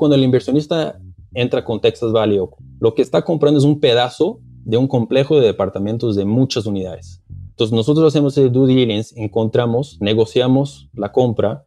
[0.00, 0.98] cuando el inversionista
[1.34, 2.40] entra con Texas Valley,
[2.80, 7.22] lo que está comprando es un pedazo de un complejo de departamentos de muchas unidades.
[7.50, 11.66] Entonces nosotros hacemos el due diligence, encontramos, negociamos la compra,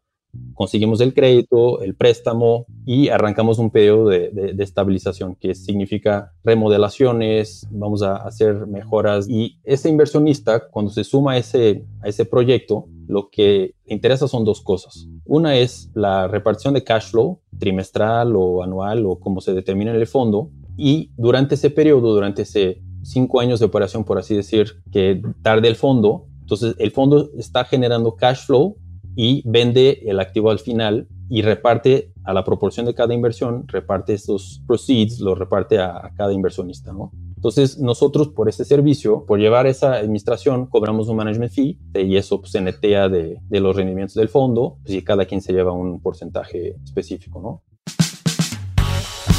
[0.55, 8.01] conseguimos el crédito, el préstamo y arrancamos un periodo de, estabilización, que significa remodelaciones, vamos
[8.01, 13.29] a hacer mejoras y ese inversionista cuando se suma a ese, a ese proyecto, lo
[13.29, 15.07] que le interesa son dos cosas.
[15.25, 19.97] Una es la repartición de cash flow trimestral o anual o como se determina en
[19.97, 24.81] el fondo y durante ese periodo, durante ese cinco años de operación, por así decir,
[24.91, 28.77] que tarde el fondo, entonces el fondo está generando cash flow
[29.15, 34.13] y vende el activo al final y reparte a la proporción de cada inversión, reparte
[34.13, 37.11] estos proceeds, lo reparte a, cada inversionista, ¿no?
[37.43, 42.39] Entonces, nosotros por este servicio, por llevar esa administración, cobramos un management fee y eso
[42.39, 45.73] pues, se netea de, de los rendimientos del fondo pues, y cada quien se lleva
[45.73, 47.61] un porcentaje específico, ¿no?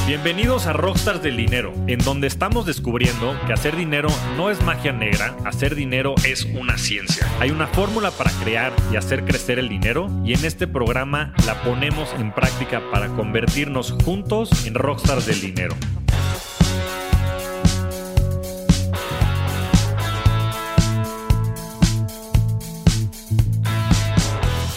[0.06, 4.92] Bienvenidos a Rockstars del Dinero, en donde estamos descubriendo que hacer dinero no es magia
[4.92, 7.26] negra, hacer dinero es una ciencia.
[7.40, 11.62] Hay una fórmula para crear y hacer crecer el dinero y en este programa la
[11.62, 15.74] ponemos en práctica para convertirnos juntos en Rockstars del Dinero.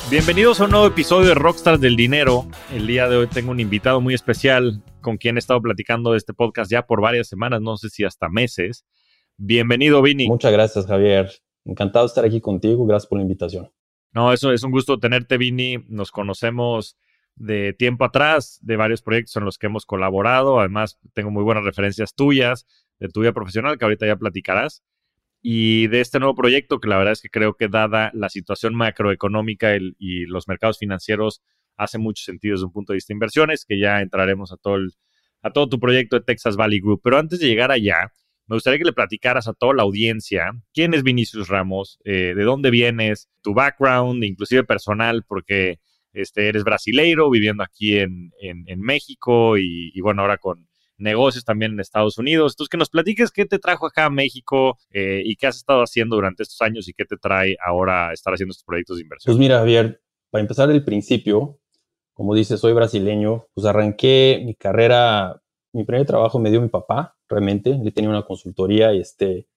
[0.09, 2.47] Bienvenidos a un nuevo episodio de Rockstars del Dinero.
[2.73, 6.17] El día de hoy tengo un invitado muy especial con quien he estado platicando de
[6.17, 8.85] este podcast ya por varias semanas, no sé si hasta meses.
[9.35, 10.29] Bienvenido, Vini.
[10.29, 11.29] Muchas gracias, Javier.
[11.65, 12.85] Encantado de estar aquí contigo.
[12.85, 13.69] Gracias por la invitación.
[14.13, 15.83] No, eso es un gusto tenerte, Vini.
[15.89, 16.97] Nos conocemos
[17.35, 20.61] de tiempo atrás, de varios proyectos en los que hemos colaborado.
[20.61, 22.65] Además, tengo muy buenas referencias tuyas,
[22.99, 24.83] de tu vida profesional, que ahorita ya platicarás
[25.49, 28.75] y de este nuevo proyecto que la verdad es que creo que dada la situación
[28.75, 31.41] macroeconómica y los mercados financieros
[31.77, 34.79] hace mucho sentido desde un punto de vista de inversiones, que ya entraremos a todo,
[35.41, 36.99] a todo tu proyecto de Texas Valley Group.
[37.01, 38.11] Pero antes de llegar allá,
[38.47, 42.43] me gustaría que le platicaras a toda la audiencia quién es Vinicius Ramos, eh, de
[42.43, 45.79] dónde vienes, tu background, inclusive personal, porque
[46.11, 50.67] este, eres brasileiro viviendo aquí en, en, México y, y, bueno, ahora con,
[50.97, 52.53] negocios también en Estados Unidos.
[52.53, 55.81] Entonces, que nos platiques qué te trajo acá a México eh, y qué has estado
[55.81, 59.31] haciendo durante estos años y qué te trae ahora estar haciendo estos proyectos de inversión.
[59.31, 61.59] Pues mira, Javier, para empezar del principio,
[62.13, 65.41] como dices, soy brasileño, pues arranqué mi carrera,
[65.73, 69.47] mi primer trabajo me dio mi papá, realmente, él tenía una consultoría y este,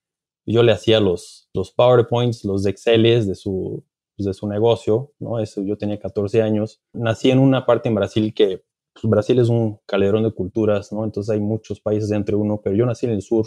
[0.45, 3.83] yo le hacía los, los PowerPoints, los Exceles de su,
[4.17, 5.39] de su negocio, ¿no?
[5.39, 6.81] Eso, yo tenía 14 años.
[6.93, 8.63] Nací en una parte en Brasil que
[8.93, 11.03] pues Brasil es un calderón de culturas, ¿no?
[11.03, 13.45] Entonces hay muchos países entre uno, pero yo nací en el sur,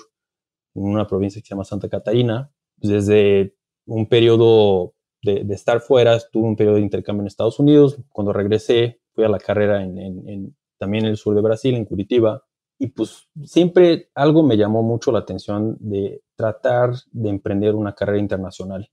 [0.75, 2.51] en una provincia que se llama Santa Catarina.
[2.81, 3.55] Pues desde
[3.87, 7.99] un periodo de, estar fuera, tuve un periodo de intercambio en Estados Unidos.
[8.11, 12.43] Cuando regresé, fui a la carrera en, también en el sur de Brasil, en Curitiba.
[12.79, 18.19] Y pues siempre algo me llamó mucho la atención de tratar de emprender una carrera
[18.19, 18.91] internacional.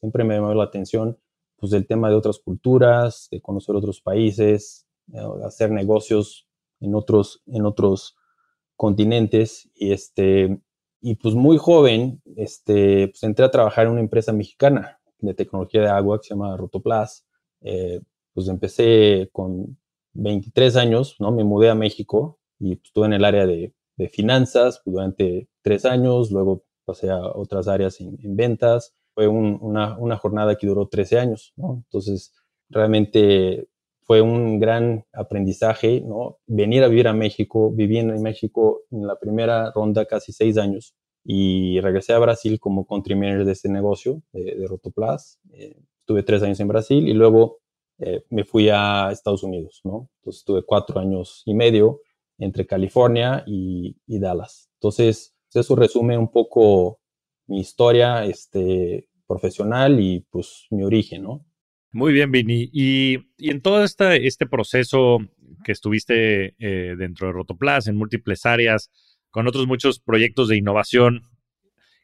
[0.00, 1.18] Siempre me llamó la atención
[1.56, 4.86] pues del tema de otras culturas, de conocer otros países,
[5.44, 6.46] hacer negocios
[6.80, 8.16] en otros, en otros
[8.76, 9.70] continentes.
[9.74, 10.60] Y este
[11.00, 15.80] y pues muy joven este pues entré a trabajar en una empresa mexicana de tecnología
[15.80, 17.26] de agua que se llama Rotoplas.
[17.60, 18.00] Eh,
[18.34, 19.78] pues empecé con
[20.14, 24.08] 23 años no me mudé a México y pues, estuve en el área de, de
[24.08, 26.30] finanzas pues, durante tres años.
[26.30, 28.94] Luego pasé a otras áreas en, ventas.
[29.14, 32.32] Fue una, una, jornada que duró 13 años no entonces
[32.70, 33.68] realmente
[34.04, 36.38] fue un gran aprendizaje, ¿no?
[36.46, 40.94] Venir a vivir a México, viví en México en la primera ronda casi seis años
[41.24, 45.38] y regresé a Brasil como country de este negocio de, Rotoplas.
[45.52, 47.60] Eh, estuve tres años en Brasil y luego
[47.98, 50.08] eh, me fui a Estados Unidos, ¿no?
[50.18, 52.00] Entonces estuve cuatro años y medio
[52.38, 54.68] entre California y, Dallas.
[54.80, 56.98] Entonces, eso resume un poco
[57.46, 61.44] mi historia este, profesional y pues mi origen, ¿no?
[61.92, 62.70] Muy bien, Vini.
[62.72, 65.18] Y, en todo este, este proceso
[65.62, 68.90] que estuviste eh, dentro de Rotoplas, en múltiples áreas,
[69.30, 71.22] con otros muchos proyectos de innovación,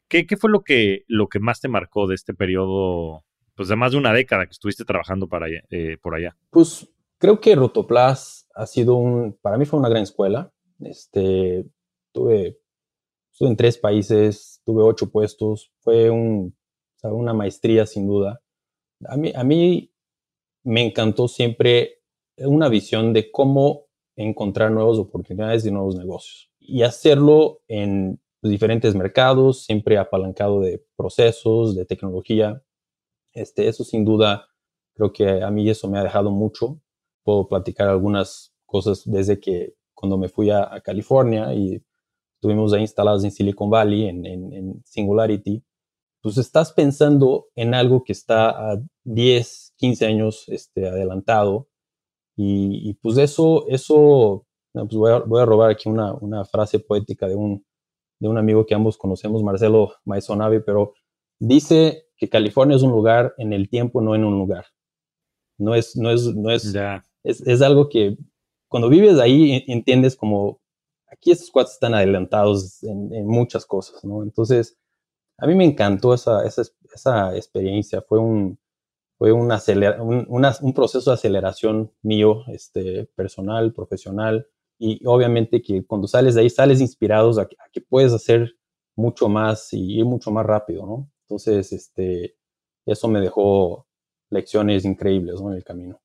[0.08, 3.24] ¿qué, fue lo que, lo que más te marcó de este periodo,
[3.54, 6.36] pues de más de una década que estuviste trabajando para eh, por allá?
[6.50, 6.88] Pues
[7.18, 10.52] creo que Rotoplas ha sido un, para mí fue una gran escuela.
[10.80, 11.66] Este,
[12.12, 12.58] tuve,
[13.32, 16.54] estuve en tres países, tuve ocho puestos, fue un,
[17.02, 18.40] una maestría sin duda.
[19.06, 19.92] A mí, a mí
[20.64, 22.02] me encantó siempre
[22.36, 23.86] una visión de cómo
[24.16, 31.74] encontrar nuevas oportunidades y nuevos negocios y hacerlo en diferentes mercados, siempre apalancado de procesos,
[31.74, 32.62] de tecnología.
[33.32, 34.48] Este, eso sin duda,
[34.94, 36.80] creo que a mí eso me ha dejado mucho.
[37.24, 41.82] Puedo platicar algunas cosas desde que cuando me fui a, California y
[42.34, 45.64] estuvimos ahí instalados en Silicon Valley, en, en, Singularity,
[46.28, 51.68] pues estás pensando en algo que está a 10, 15 años este, adelantado.
[52.36, 57.26] Y, pues eso, eso pues voy, a, voy, a, robar aquí una, una, frase poética
[57.26, 57.64] de un,
[58.20, 60.92] de un amigo que ambos conocemos, Marcelo Maisonavi, pero
[61.40, 64.66] dice que California es un lugar en el tiempo, no en un lugar.
[65.56, 66.76] No es, no es, no es,
[67.24, 68.18] es, es, algo que
[68.68, 70.60] cuando vives ahí entiendes como
[71.10, 74.22] aquí estos cuatro están adelantados en, muchas cosas, ¿no?
[74.22, 74.76] Entonces,
[75.38, 76.62] a mí me encantó esa, esa,
[76.94, 78.58] esa experiencia, fue un,
[79.16, 84.46] fue un, un, proceso de aceleración mío, este, personal, profesional,
[84.78, 88.56] y obviamente que cuando sales de ahí sales inspirados a, que puedes hacer
[88.94, 91.10] mucho más y ir mucho más rápido, ¿no?
[91.22, 92.36] Entonces, este,
[92.86, 93.86] eso me dejó
[94.30, 96.00] lecciones increíbles en el camino.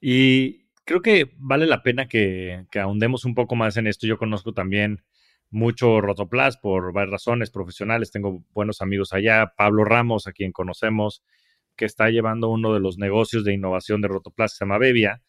[0.00, 4.06] Y creo que vale la pena que, ahondemos un poco más en esto.
[4.06, 5.04] Yo conozco también
[5.56, 8.10] mucho Rotoplas por varias razones profesionales.
[8.10, 9.54] Tengo buenos amigos allá.
[9.56, 11.22] Pablo Ramos, a quien conocemos,
[11.76, 15.22] que está llevando uno de los negocios de innovación de Rotoplas, que se llama Bevia.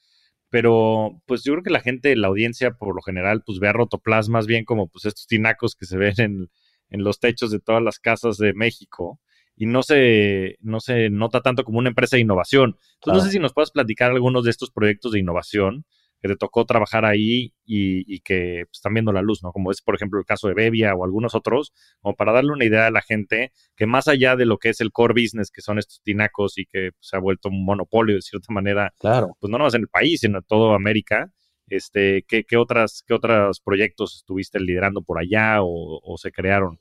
[0.49, 3.73] Pero pues yo creo que la gente, la audiencia por lo general, pues ve a
[3.73, 6.49] Rotoplas más bien como pues estos tinacos que se ven en,
[6.89, 9.19] en los techos de todas las casas de México
[9.55, 12.77] y no se, no se nota tanto como una empresa de innovación.
[12.95, 15.85] Entonces, no sé si nos puedes platicar algunos de estos proyectos de innovación
[16.21, 19.51] que te tocó trabajar ahí y, que pues, están viendo la luz, ¿no?
[19.51, 22.65] Como es, por ejemplo, el caso de Bevia o algunos otros, como para darle una
[22.65, 25.61] idea a la gente que más allá de lo que es el core business, que
[25.61, 29.35] son estos tinacos y que pues, se ha vuelto un monopolio de cierta manera, claro.
[29.39, 31.31] pues no nomás en el país, sino en toda América,
[31.67, 36.79] este, ¿qué, qué, otras, ¿Qué otros proyectos estuviste liderando por allá o, se crearon?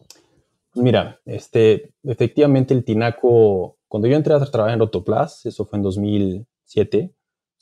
[0.75, 5.83] Mira, este, efectivamente el Tinaco, cuando yo entré a trabajar en Rotoplas, eso fue en
[5.83, 7.13] 2007,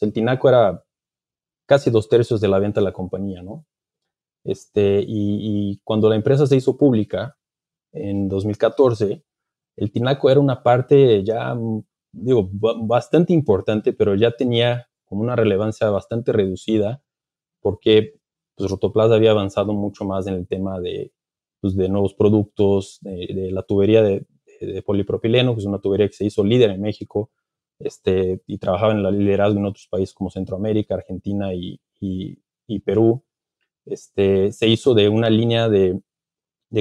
[0.01, 0.84] el Tinaco era
[1.67, 3.67] casi dos tercios de la venta de la compañía, ¿no?
[4.45, 7.39] Este, y, cuando la empresa se hizo pública
[7.93, 9.25] en 2014,
[9.77, 11.57] el Tinaco era una parte ya,
[12.13, 17.03] digo, bastante importante, pero ya tenía como una relevancia bastante reducida
[17.61, 18.15] porque
[18.57, 21.13] pues, Rotoplas había avanzado mucho más en el tema de,
[21.61, 24.27] pues, de nuevos productos, de, la tubería de,
[24.87, 27.31] polipropileno, que es una tubería que se hizo líder en México
[27.79, 31.81] este, y trabajaba en la liderazgo en otros países como Centroamérica, Argentina y,
[32.85, 33.25] Perú.
[33.85, 36.01] Este, se hizo de una línea de,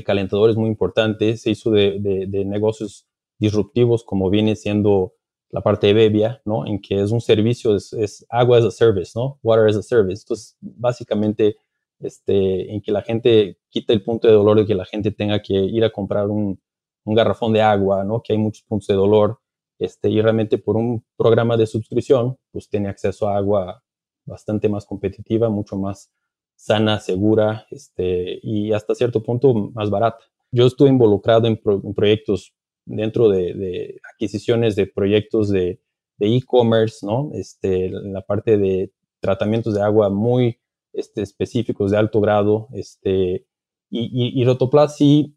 [0.05, 3.07] calentadores muy importante, se hizo de, negocios
[3.37, 5.13] disruptivos como viene siendo
[5.49, 6.65] la parte de Bebia, ¿no?
[6.65, 9.39] En que es un servicio, es, agua as a service, ¿no?
[9.43, 10.23] Water as a service.
[10.23, 11.57] Entonces, básicamente,
[11.99, 15.41] este, en que la gente quita el punto de dolor de que la gente tenga
[15.41, 16.59] que ir a comprar un,
[17.05, 18.21] garrafón de agua, ¿no?
[18.23, 19.39] Que hay muchos puntos de dolor,
[19.83, 23.83] este, y realmente por un programa de suscripción, pues tiene acceso a agua
[24.25, 26.11] bastante más competitiva, mucho más
[26.55, 30.23] sana, segura, este, y hasta cierto punto más barata.
[30.51, 31.59] Yo estuve involucrado en
[31.95, 32.53] proyectos
[32.85, 35.79] dentro de, adquisiciones de proyectos de
[36.19, 37.31] e-commerce, ¿no?
[37.33, 40.59] Este, la parte de tratamientos de agua muy
[40.93, 43.45] este, específicos de alto grado, este,
[43.89, 45.35] y, y, Rotoplas sí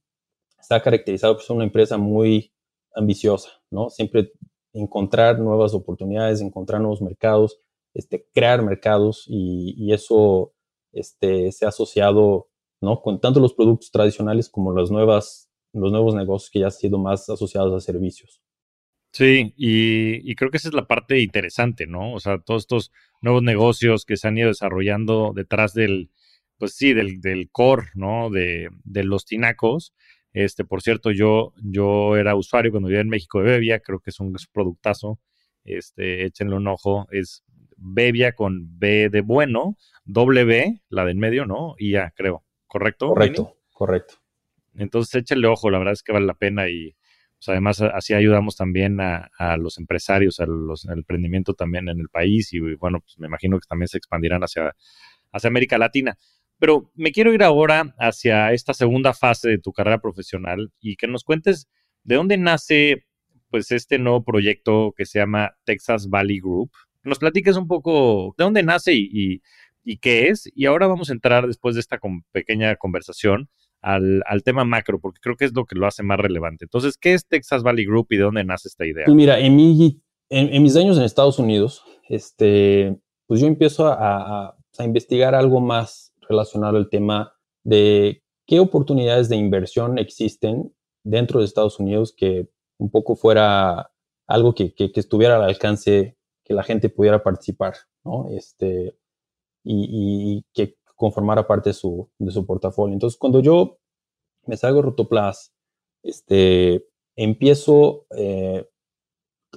[0.59, 2.53] está caracterizado por ser una empresa muy
[2.95, 3.91] ambiciosa, ¿no?
[3.91, 4.33] Siempre
[4.73, 7.59] encontrar nuevas oportunidades, encontrar nuevos mercados,
[7.95, 10.53] este, crear mercados y, y eso
[10.93, 12.49] este, se ha asociado,
[12.81, 13.01] ¿no?
[13.01, 15.47] Con tanto los productos tradicionales como las nuevas
[15.81, 18.41] los nuevos negocios que ya han sido más asociados a servicios.
[19.13, 22.13] Sí, y, creo que esa es la parte interesante, ¿no?
[22.13, 22.93] O sea, todos estos
[23.23, 26.11] nuevos negocios que se han ido desarrollando detrás del,
[26.59, 28.29] pues sí, del, del core, ¿no?
[28.31, 29.95] De, de, los tinacos.
[30.37, 34.11] Este, por cierto, yo, yo era usuario cuando vivía en México de Bevia, creo que
[34.11, 35.19] es un, productazo.
[35.65, 37.43] Este, échenle un ojo, es
[37.79, 41.75] Bevia con B de bueno, doble B, la del medio, ¿no?
[41.79, 42.45] Y ya, creo.
[42.67, 43.09] ¿Correcto?
[43.09, 44.17] Correcto, correcto.
[44.75, 46.95] Entonces échale ojo, la verdad es que vale la pena y
[47.39, 52.11] pues, además así ayudamos también a, los empresarios, a los, al emprendimiento también en el
[52.11, 54.77] país y bueno, pues me imagino que también se expandirán hacia,
[55.33, 56.19] hacia América Latina.
[56.59, 61.07] Pero me quiero ir ahora hacia esta segunda fase de tu carrera profesional y que
[61.07, 61.69] nos cuentes
[62.05, 63.05] de dónde nace
[63.51, 66.71] pues este nuevo proyecto que se llama Texas Valley Group.
[67.05, 69.43] Nos platiques un poco de dónde nace y,
[69.85, 70.51] y qué es.
[70.55, 71.99] Y ahora vamos a entrar después de esta
[72.33, 73.49] pequeña conversación
[73.81, 76.65] al, tema macro, porque creo que es lo que lo hace más relevante.
[76.65, 79.05] Entonces, ¿qué es Texas Valley Group y de dónde nace esta idea?
[79.05, 82.97] Pues mira, en, mi, en, mis años en Estados Unidos, este,
[83.27, 87.33] pues yo empiezo a, investigar algo más relacionado al tema
[87.65, 93.91] de qué oportunidades de inversión existen dentro de Estados Unidos que un poco fuera
[94.27, 98.29] algo que, que, estuviera al alcance, que la gente pudiera participar, ¿no?
[98.31, 98.99] Este,
[99.65, 102.95] y, que conformara parte de su, de su portafolio.
[102.95, 103.79] Entonces, cuando yo
[104.47, 105.53] me salgo de Rotoplas,
[106.03, 108.69] este, empiezo eh,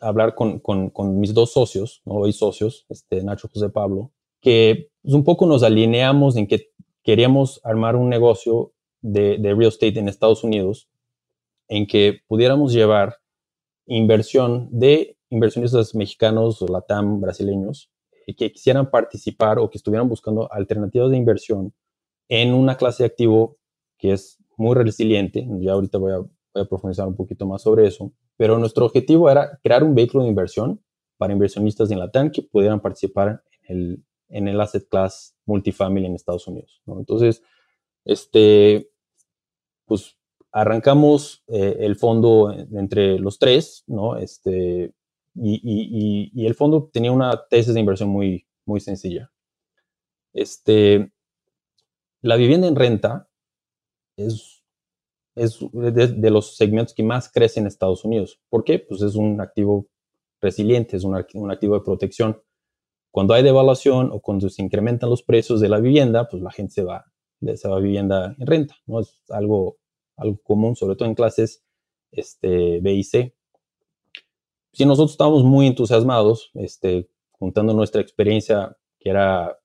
[0.01, 2.15] a hablar con, con, con, mis dos socios, ¿no?
[2.15, 6.71] hoy socios, este, Nacho José Pablo, que pues, un poco nos alineamos en que
[7.03, 10.89] queríamos armar un negocio de, real estate en Estados Unidos
[11.67, 13.17] en que pudiéramos llevar
[13.85, 17.91] inversión de inversionistas mexicanos latam brasileños
[18.35, 21.73] que quisieran participar o que estuvieran buscando alternativas de inversión
[22.27, 23.57] en una clase de activo
[23.97, 25.47] que es muy resiliente.
[25.59, 28.11] Ya ahorita voy a, voy a profundizar un poquito más sobre eso.
[28.37, 30.81] Pero nuestro objetivo era crear un vehículo de inversión
[31.17, 36.15] para inversionistas en Latam que pudieran participar en el, en el asset class multifamily en
[36.15, 36.81] Estados Unidos.
[36.85, 37.43] Entonces,
[38.05, 38.89] este,
[39.85, 40.17] pues
[40.51, 44.17] arrancamos eh, el fondo entre los tres, ¿no?
[44.17, 44.93] Este,
[45.35, 49.31] y, el fondo tenía una tesis de inversión muy, muy sencilla.
[50.33, 51.11] Este,
[52.21, 53.29] la vivienda en renta
[54.17, 54.63] es,
[55.35, 58.41] es de, los segmentos que más crecen en Estados Unidos.
[58.49, 58.79] ¿Por qué?
[58.79, 59.87] Pues es un activo
[60.41, 62.41] resiliente, es un, un activo de protección.
[63.11, 66.73] Cuando hay devaluación o cuando se incrementan los precios de la vivienda, pues la gente
[66.73, 67.05] se va,
[67.55, 68.99] se va a vivienda en renta, ¿no?
[68.99, 69.77] Es algo
[70.19, 71.63] algo común, sobre todo en clases
[72.11, 73.35] este, B y C.
[74.73, 79.57] Si nosotros estábamos muy entusiasmados, este, contando nuestra experiencia que era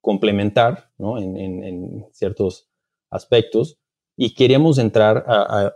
[0.00, 1.18] complementar ¿no?
[1.18, 2.68] en, ciertos
[3.10, 3.78] aspectos
[4.16, 5.74] y queríamos entrar a,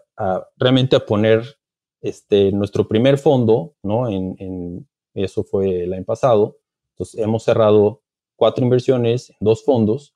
[0.57, 1.59] realmente a poner
[2.01, 4.09] este, nuestro primer fondo, ¿no?
[4.09, 6.60] En, eso fue el año pasado.
[7.01, 8.03] Entonces hemos cerrado
[8.37, 10.15] cuatro inversiones dos fondos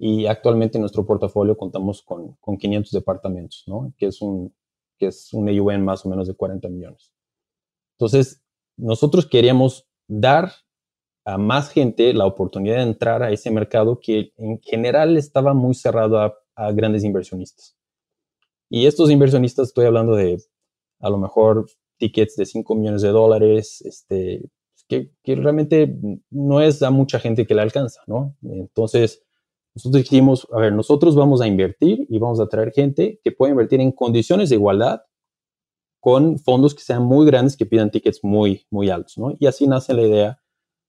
[0.00, 3.94] y actualmente en nuestro portafolio contamos con, con 500 departamentos, ¿no?
[3.96, 4.52] Que es un,
[4.98, 7.14] que es un AUM más o menos de 40 millones.
[7.96, 8.42] Entonces,
[8.76, 10.50] nosotros queríamos dar
[11.24, 15.74] a más gente la oportunidad de entrar a ese mercado que en general estaba muy
[15.74, 17.76] cerrado a, a grandes inversionistas.
[18.68, 20.42] Y estos inversionistas, estoy hablando de
[20.98, 24.50] a lo mejor tickets de 5 millones de dólares, este,
[24.88, 25.96] que, que, realmente
[26.30, 28.36] no es a mucha gente que le alcanza, ¿no?
[28.42, 29.24] Entonces,
[29.74, 33.50] nosotros dijimos, a ver, nosotros vamos a invertir y vamos a traer gente que pueda
[33.50, 35.02] invertir en condiciones de igualdad
[36.00, 39.34] con fondos que sean muy grandes, que pidan tickets muy, muy altos, ¿no?
[39.38, 40.40] Y así nace la idea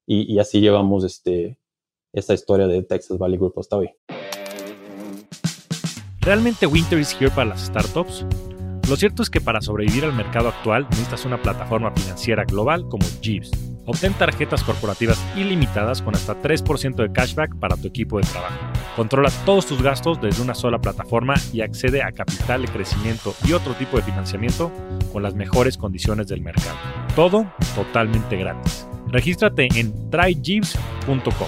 [0.05, 1.57] y, así llevamos este,
[2.13, 3.89] esta historia de Texas Valley Group hasta hoy.
[6.19, 8.25] ¿Realmente Winter is here para las startups?
[8.87, 13.05] Lo cierto es que para sobrevivir al mercado actual necesitas una plataforma financiera global como
[13.21, 18.55] Jeeves Obtén tarjetas corporativas ilimitadas con hasta 3% de cashback para tu equipo de trabajo.
[18.95, 23.53] Controla todos tus gastos desde una sola plataforma y accede a capital de crecimiento y
[23.53, 24.71] otro tipo de financiamiento
[25.11, 26.77] con las mejores condiciones del mercado.
[27.15, 28.87] Todo totalmente gratis.
[29.07, 31.47] Regístrate en tryjeeves.com.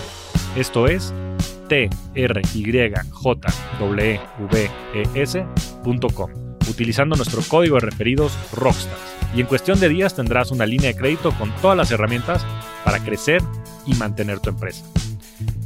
[0.56, 1.13] Esto es
[1.67, 2.72] t r y
[3.12, 3.48] j
[3.79, 4.20] w
[4.94, 10.88] e utilizando nuestro código de referidos Rockstars y en cuestión de días tendrás una línea
[10.88, 12.45] de crédito con todas las herramientas
[12.83, 13.41] para crecer
[13.86, 14.86] y mantener tu empresa.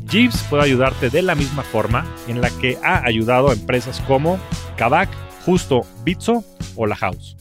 [0.10, 4.40] Jeeves puede ayudarte de la misma forma en la que ha ayudado a empresas como
[4.78, 5.10] Kavak,
[5.46, 6.44] Justo, Bitso
[6.76, 7.38] o La House.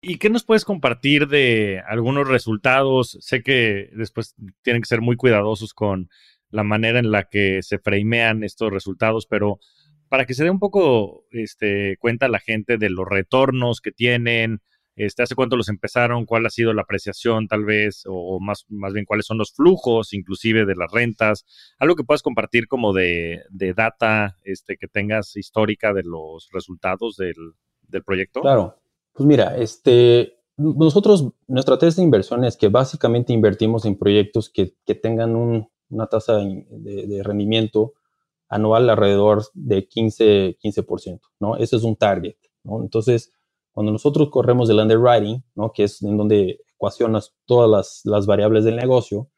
[0.00, 3.18] ¿Y qué nos puedes compartir de algunos resultados?
[3.20, 6.08] Sé que después tienen que ser muy cuidadosos con
[6.50, 9.58] la manera en la que se framean estos resultados, pero
[10.08, 14.60] para que se dé un poco este, cuenta la gente de los retornos que tienen,
[14.96, 18.92] este, hace cuánto los empezaron, cuál ha sido la apreciación tal vez, o más, más
[18.92, 21.44] bien cuáles son los flujos inclusive de las rentas,
[21.78, 27.16] algo que puedas compartir como de, de data este, que tengas histórica de los resultados
[27.16, 27.36] del,
[27.86, 28.40] del, proyecto.
[28.40, 28.76] Claro,
[29.12, 34.74] pues mira, este, nosotros, nuestra tesis de inversión es que básicamente invertimos en proyectos que,
[34.84, 37.94] que tengan un, una tasa de, de rendimiento
[38.48, 41.56] anual alrededor de 15, 15%, ¿no?
[41.56, 42.82] Ese es un target, ¿no?
[42.82, 43.32] Entonces,
[43.72, 45.72] cuando nosotros corremos el underwriting, ¿no?
[45.72, 49.30] Que es en donde ecuacionas todas las, variables del negocio,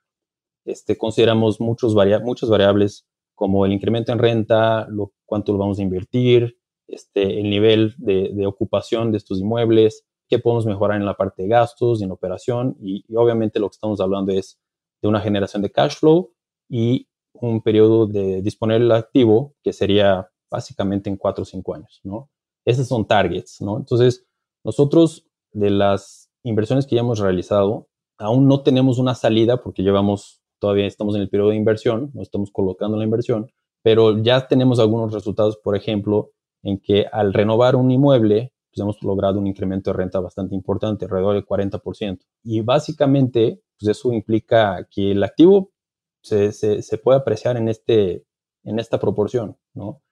[0.64, 5.82] este, consideramos muchos muchas variables como el incremento en renta, lo, cuánto lo vamos a
[5.82, 11.42] invertir, este, el nivel de, ocupación de estos inmuebles, qué podemos mejorar en la parte
[11.42, 14.60] de gastos, en operación, y, y obviamente lo que estamos hablando es
[15.02, 16.32] de una generación de cash flow
[16.68, 17.09] y
[17.48, 22.30] un periodo de disponer el activo que sería básicamente en cuatro o cinco años, ¿no?
[22.64, 23.78] Esos son targets, ¿no?
[23.78, 24.26] Entonces,
[24.64, 30.42] nosotros de las inversiones que ya hemos realizado, aún no tenemos una salida porque llevamos,
[30.58, 33.50] todavía estamos en el periodo de inversión, no estamos colocando la inversión,
[33.82, 36.32] pero ya tenemos algunos resultados, por ejemplo,
[36.62, 41.06] en que al renovar un inmueble, pues hemos logrado un incremento de renta bastante importante,
[41.06, 42.18] alrededor del 40%.
[42.44, 45.72] Y básicamente pues eso implica que el activo
[46.22, 48.24] se, se, puede apreciar en, este,
[48.64, 50.02] en esta proporción, ¿no?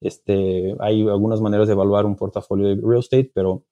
[0.00, 3.64] Este, hay algunas maneras de evaluar un portafolio de real estate, pero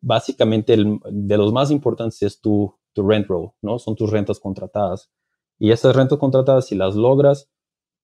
[0.00, 3.78] básicamente el, de los más importantes es tu, tu rent roll, ¿no?
[3.78, 5.10] Son tus rentas contratadas.
[5.58, 7.50] Y esas rentas contratadas, si las logras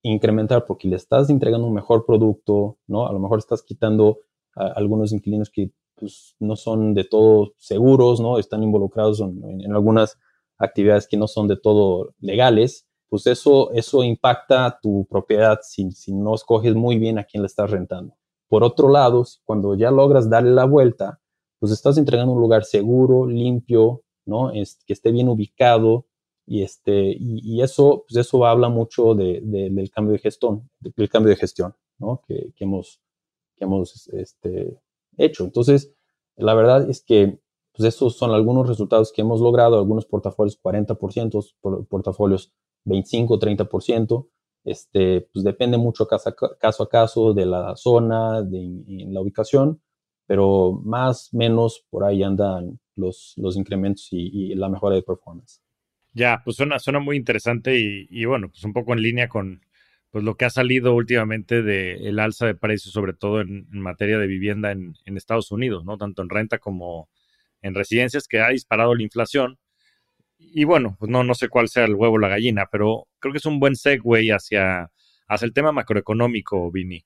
[0.02, 3.06] incrementar porque le estás entregando un mejor producto, ¿no?
[3.06, 4.20] A lo mejor estás quitando
[4.54, 8.38] a algunos inquilinos que pues, no son de todo seguros, ¿no?
[8.38, 10.18] Están involucrados en, algunas
[10.58, 16.14] actividades que no son de todo legales, pues eso, eso impacta tu propiedad si, si
[16.14, 18.16] no escoges muy bien a quién le estás rentando.
[18.48, 21.20] Por otro lado, cuando ya logras darle la vuelta,
[21.58, 24.52] pues estás entregando un lugar seguro, limpio, ¿no?
[24.52, 26.06] que esté bien ubicado
[26.46, 31.30] y, este, y, eso, pues eso habla mucho de, del cambio de gestión, del cambio
[31.30, 32.22] de gestión, ¿no?
[32.26, 33.00] Que, que hemos,
[33.56, 34.80] que hemos este,
[35.16, 35.44] hecho.
[35.44, 35.92] Entonces,
[36.36, 37.38] la verdad es que
[37.72, 42.52] pues esos son algunos resultados que hemos logrado, algunos portafolios 40%, portafolios
[42.84, 44.28] 25, 30%.
[44.64, 49.80] Este, pues depende mucho caso a caso, caso de la zona, de, la ubicación,
[50.26, 55.62] pero más menos por ahí andan los, los incrementos y, la mejora de performance.
[56.12, 59.62] Ya, pues suena, suena muy interesante y, bueno, pues un poco en línea con
[60.10, 64.18] pues lo que ha salido últimamente del el alza de precios, sobre todo en, materia
[64.18, 65.98] de vivienda en, en, Estados Unidos, ¿no?
[65.98, 67.08] Tanto en renta como
[67.62, 69.59] en residencias, que ha disparado la inflación.
[70.40, 73.32] Y bueno, pues no, no sé cuál sea el huevo o la gallina, pero creo
[73.32, 74.90] que es un buen segue hacia,
[75.28, 77.04] hacia el tema macroeconómico, Vini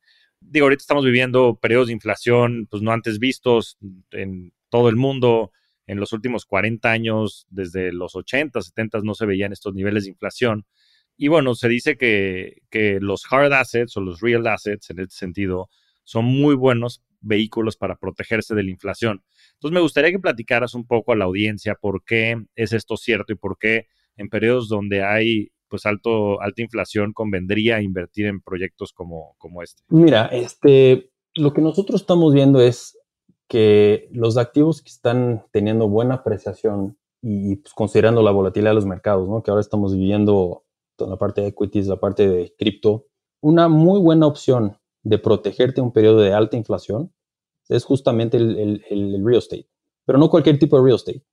[0.50, 3.78] digo, ahorita estamos viviendo periodos de inflación, pues no antes vistos
[4.10, 5.52] en todo el mundo.
[5.86, 10.10] En los últimos 40 años, desde los 80, 70 no se veían estos niveles de
[10.10, 10.66] inflación.
[11.16, 15.14] Y bueno, se dice que, que los hard assets o los real assets, en este
[15.14, 15.68] sentido,
[16.02, 19.22] son muy buenos vehículos para protegerse de la inflación.
[19.64, 23.32] Entonces, me gustaría que platicaras un poco a la audiencia por qué es esto cierto
[23.32, 28.92] y por qué en periodos donde hay pues alto, alta inflación convendría invertir en proyectos
[28.92, 29.82] como, como este?
[29.88, 32.98] Mira, este, lo que nosotros estamos viendo es
[33.48, 38.84] que los activos que están teniendo buena apreciación y pues, considerando la volatilidad de los
[38.84, 39.42] mercados, ¿no?
[39.42, 43.06] que ahora estamos viviendo toda la parte de equities, la parte de cripto,
[43.40, 47.14] una muy buena opción de protegerte en un periodo de alta inflación
[47.68, 49.68] es justamente el, el, real estate,
[50.04, 51.24] pero no cualquier tipo de real estate.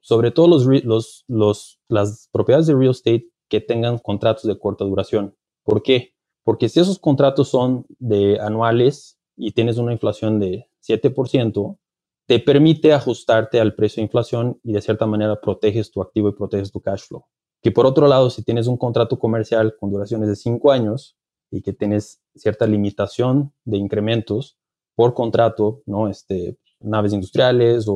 [0.00, 4.84] Sobre todo los, los, los, las propiedades de real estate que tengan contratos de corta
[4.84, 5.36] duración.
[5.64, 6.14] ¿Por qué?
[6.44, 11.78] Porque si esos contratos son de anuales y tienes una inflación de 7%,
[12.26, 16.32] te permite ajustarte al precio de inflación y de cierta manera proteges tu activo y
[16.32, 17.24] proteges tu cash flow.
[17.62, 21.16] Que por otro lado, si tienes un contrato comercial con duraciones de 5 años
[21.50, 24.58] y que tienes cierta limitación de incrementos
[24.96, 26.08] por contrato, ¿no?
[26.08, 27.94] Este, naves industriales o,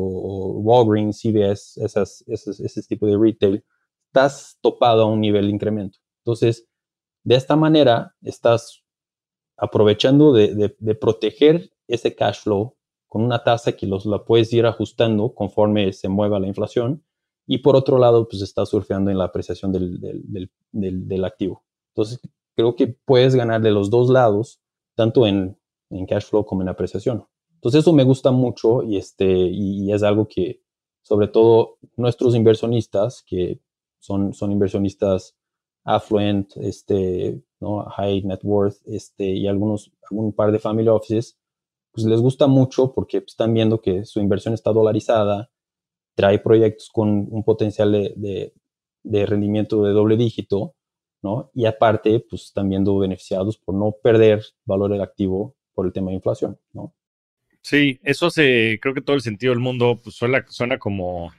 [0.60, 3.64] Walgreens, CVS, esas, ese tipo de retail,
[4.06, 5.98] estás topado a un nivel de incremento.
[6.18, 6.68] Entonces,
[7.24, 8.82] de esta manera, estás
[9.56, 12.76] aprovechando de, proteger ese cash flow
[13.08, 17.04] con una tasa que los, la puedes ir ajustando conforme se mueva la inflación.
[17.46, 20.00] Y por otro lado, pues estás surfeando en la apreciación del,
[20.70, 21.64] del, activo.
[21.88, 22.20] Entonces,
[22.54, 24.60] creo que puedes ganar de los dos lados,
[24.94, 25.59] tanto en,
[25.90, 27.26] en, cash flow como en apreciación.
[27.54, 30.62] Entonces, eso me gusta mucho y, este, y es algo que,
[31.02, 33.60] sobre todo, nuestros inversionistas, que
[33.98, 35.36] son, son inversionistas
[35.84, 37.84] affluent, este, ¿no?
[37.96, 41.38] high net worth, este, y algunos, algún par de family offices,
[41.92, 45.50] pues les gusta mucho porque están viendo que su inversión está dolarizada,
[46.14, 48.52] trae proyectos con un potencial de,
[49.02, 50.74] de, rendimiento de doble dígito,
[51.22, 51.50] ¿no?
[51.54, 56.10] Y aparte, pues están viendo beneficiados por no perder valor del activo por el tema
[56.10, 56.94] de inflación, ¿no?
[57.62, 61.32] Sí, eso hace, creo que todo el sentido del mundo, pues suena, suena como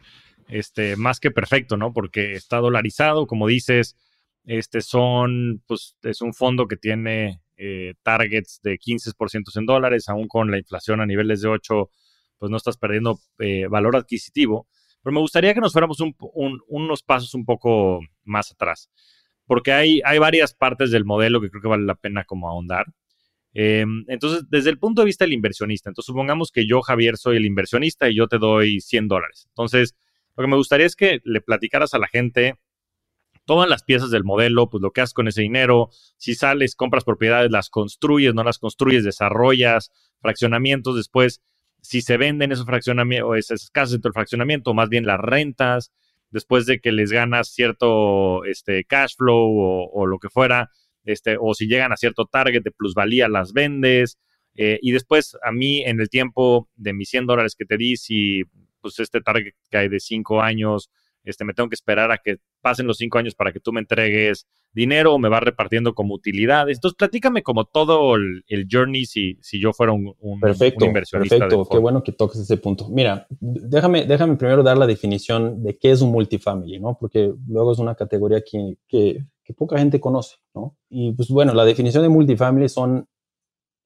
[0.48, 1.94] este, más que perfecto, ¿no?
[1.94, 3.96] Porque está dolarizado, como dices,
[4.44, 10.28] este son, pues es un fondo que tiene eh, targets de 15% en dólares, aún
[10.28, 11.92] con la inflación a niveles de 8,
[12.40, 14.68] pues no estás perdiendo eh, valor adquisitivo.
[15.04, 16.00] Pero me gustaría que nos fuéramos
[16.68, 18.90] unos pasos un poco más atrás,
[19.46, 22.88] porque hay, hay varias partes del modelo que creo que vale la pena como ahondar.
[23.54, 27.38] Em, entonces, desde el punto de vista del inversionista, entonces supongamos que yo, Javier, soy
[27.38, 29.46] el inversionista y yo te doy 100 dólares.
[29.50, 29.96] Entonces,
[30.38, 32.56] lo que me gustaría es que le platicaras a la gente
[33.46, 37.04] todas las piezas del modelo, pues lo que haces con ese dinero, si sales, compras
[37.04, 41.42] propiedades, las construyes, no las construyes, desarrollas, fraccionamientos, después,
[41.82, 45.92] si se venden esos fraccionamientos, esas casas dentro del fraccionamiento, más bien las rentas,
[46.30, 50.70] después de que les ganas cierto este, cash flow o, lo que fuera,
[51.06, 54.18] este, o si llegan a cierto target de plusvalía, las vendes.
[54.56, 57.98] Eh, y después, a mí, en el tiempo de mis 100 dólares que te di,
[57.98, 58.44] si
[58.82, 60.90] pues este target que hay de cinco años,
[61.24, 63.80] este, me tengo que esperar a que pasen los cinco años para que tú me
[63.80, 66.78] entregues dinero o me vas repartiendo como utilidades.
[66.78, 71.38] Entonces, platícame como todo el, journey si, si yo fuera un, un, perfecto, inversionista.
[71.38, 72.88] Perfecto, qué bueno que toques ese punto.
[72.90, 76.98] Mira, déjame, déjame primero dar la definición de qué es un multifamily, ¿no?
[77.00, 80.78] Porque luego es una categoría que, que, que poca gente conoce, ¿no?
[80.90, 83.08] Y pues bueno, la definición de multifamily son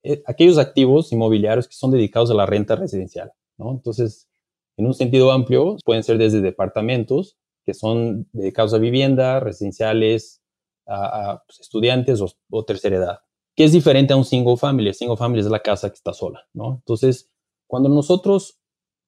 [0.04, 3.72] eh, aquellos activos inmobiliarios que son dedicados a la renta residencial, ¿no?
[3.72, 4.28] Entonces,
[4.78, 10.42] en un sentido amplio, pueden ser desde departamentos que son dedicados a vivienda, residenciales,
[10.88, 13.20] a, pues, estudiantes o, tercera edad,
[13.56, 14.90] que es diferente a un single family.
[14.90, 16.76] El single family es la casa que está sola, ¿no?
[16.76, 17.32] Entonces,
[17.68, 18.60] cuando nosotros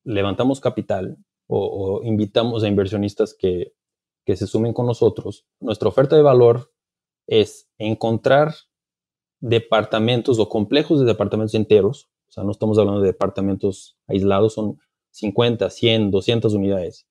[0.03, 3.73] levantamos capital o, invitamos a inversionistas que,
[4.27, 6.73] que se sumen con nosotros, nuestra oferta de valor
[7.27, 8.53] es encontrar
[9.39, 14.79] departamentos o complejos de departamentos enteros, o sea, no estamos hablando de departamentos aislados, son
[15.11, 17.07] 50, 100, 200 unidades,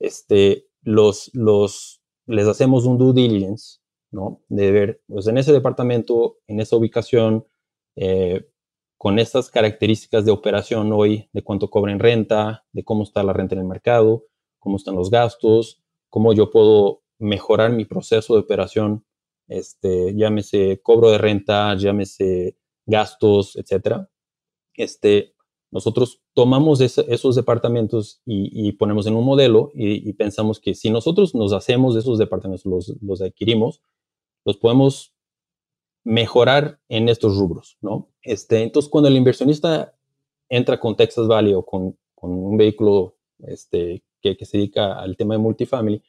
[0.00, 4.40] este, los, los, les hacemos un due diligence, ¿no?
[4.48, 7.46] De ver, pues en ese departamento, en esa ubicación,
[7.96, 8.48] eh,
[8.96, 13.56] con estas características de operación hoy, de cuánto cobren renta, de cómo está la renta
[13.56, 14.24] en el mercado,
[14.58, 15.82] cómo están los gastos,
[16.16, 19.04] cómo yo puedo mejorar mi proceso de operación,
[19.48, 24.08] este, llámese cobro de renta, llámese gastos, etcétera.
[24.72, 25.34] Este,
[25.70, 31.52] nosotros tomamos esos departamentos y, ponemos en un modelo y, pensamos que si nosotros nos
[31.52, 32.64] hacemos esos departamentos,
[33.02, 33.82] los, adquirimos,
[34.46, 35.14] los podemos
[36.02, 38.08] mejorar en estos rubros, ¿no?
[38.22, 39.94] Este, entonces, cuando el inversionista
[40.48, 44.02] entra con Texas Valley o con, un vehículo este,
[44.34, 46.02] que, se dedica al tema de multifamily,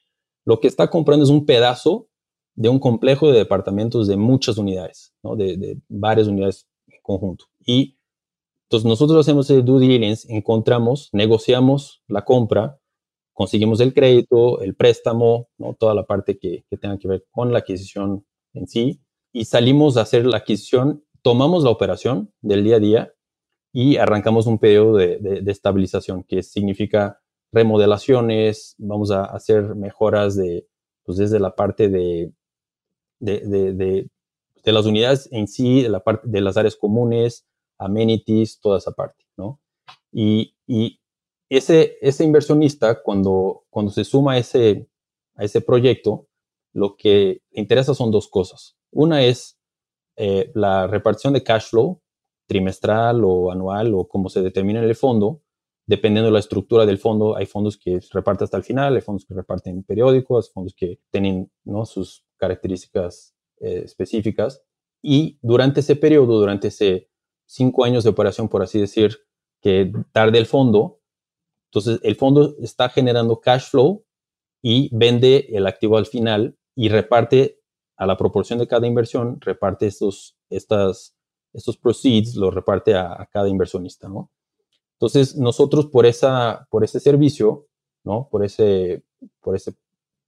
[0.46, 2.08] lo que está comprando es un pedazo
[2.56, 5.36] de un complejo de departamentos de muchas unidades, ¿no?
[5.36, 7.46] de, de varias unidades en conjunto.
[7.66, 7.98] Y
[8.64, 12.80] entonces nosotros hacemos el due diligence, encontramos, negociamos la compra,
[13.38, 15.76] conseguimos el crédito, el préstamo, ¿no?
[15.76, 19.00] toda la parte que, tenga que ver con la adquisición en sí,
[19.32, 23.14] y salimos a hacer la adquisición, tomamos la operación del día a día
[23.72, 30.68] y arrancamos un periodo de, estabilización, que significa remodelaciones, vamos a hacer mejoras de,
[31.04, 32.32] pues desde la parte de,
[33.20, 33.40] de,
[33.74, 34.10] de,
[34.72, 39.24] las unidades en sí, de la parte de las áreas comunes, amenities, toda esa parte,
[39.38, 39.62] ¿no?
[40.12, 40.54] Y,
[41.50, 44.90] ese, ese inversionista, cuando, cuando se suma a ese,
[45.36, 46.28] a ese proyecto,
[46.74, 48.76] lo que le interesa son dos cosas.
[48.92, 49.58] Una es
[50.18, 52.02] eh, la repartición de cash flow
[52.48, 55.42] trimestral o anual o como se determina en el fondo,
[55.88, 59.26] dependiendo de la estructura del fondo, hay fondos que reparten hasta el final, hay fondos
[59.26, 61.86] que reparten periódicos, fondos que tienen ¿no?
[61.86, 64.64] sus características eh, específicas.
[65.02, 67.10] Y durante ese periodo, durante ese
[67.46, 69.18] cinco años de operación, por así decir,
[69.62, 71.02] que tarde el fondo.
[71.72, 74.06] Entonces, el fondo está generando cash flow
[74.62, 77.62] y vende el activo al final y reparte
[77.98, 81.16] a la proporción de cada inversión, reparte estos, estas,
[81.54, 84.32] estos proceeds, los reparte a, cada inversionista, ¿no?
[85.00, 87.68] Entonces, nosotros por, esa, por ese servicio,
[88.04, 88.28] ¿no?
[88.32, 89.04] Por ese,
[89.42, 89.74] por ese,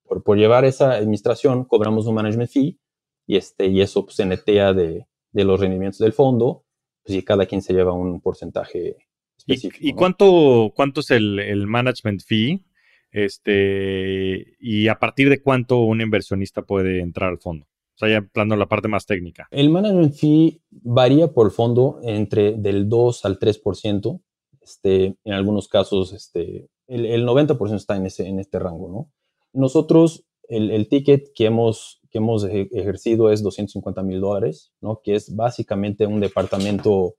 [0.03, 2.79] por, por llevar esa administración, cobramos un management fee
[3.25, 6.65] y, este, y eso pues, se netea de, de los rendimientos del fondo
[7.03, 8.97] pues, y cada quien se lleva un porcentaje
[9.37, 9.77] específico.
[9.81, 12.65] ¿Y, cuánto, cuánto es el, management fee?
[13.11, 17.65] Este, y a partir de cuánto un inversionista puede entrar al fondo.
[17.65, 19.47] O sea, ya hablando la parte más técnica.
[19.51, 24.21] El management fee varía por fondo entre del 2 al 3%.
[24.69, 29.11] Este, en algunos casos, este, el, el 90% está en, ese, en este rango, ¿no?
[29.51, 35.01] Nosotros, el, el ticket que hemos que hemos ejercido es 250 mil dólares, ¿no?
[35.03, 37.15] Que es básicamente un departamento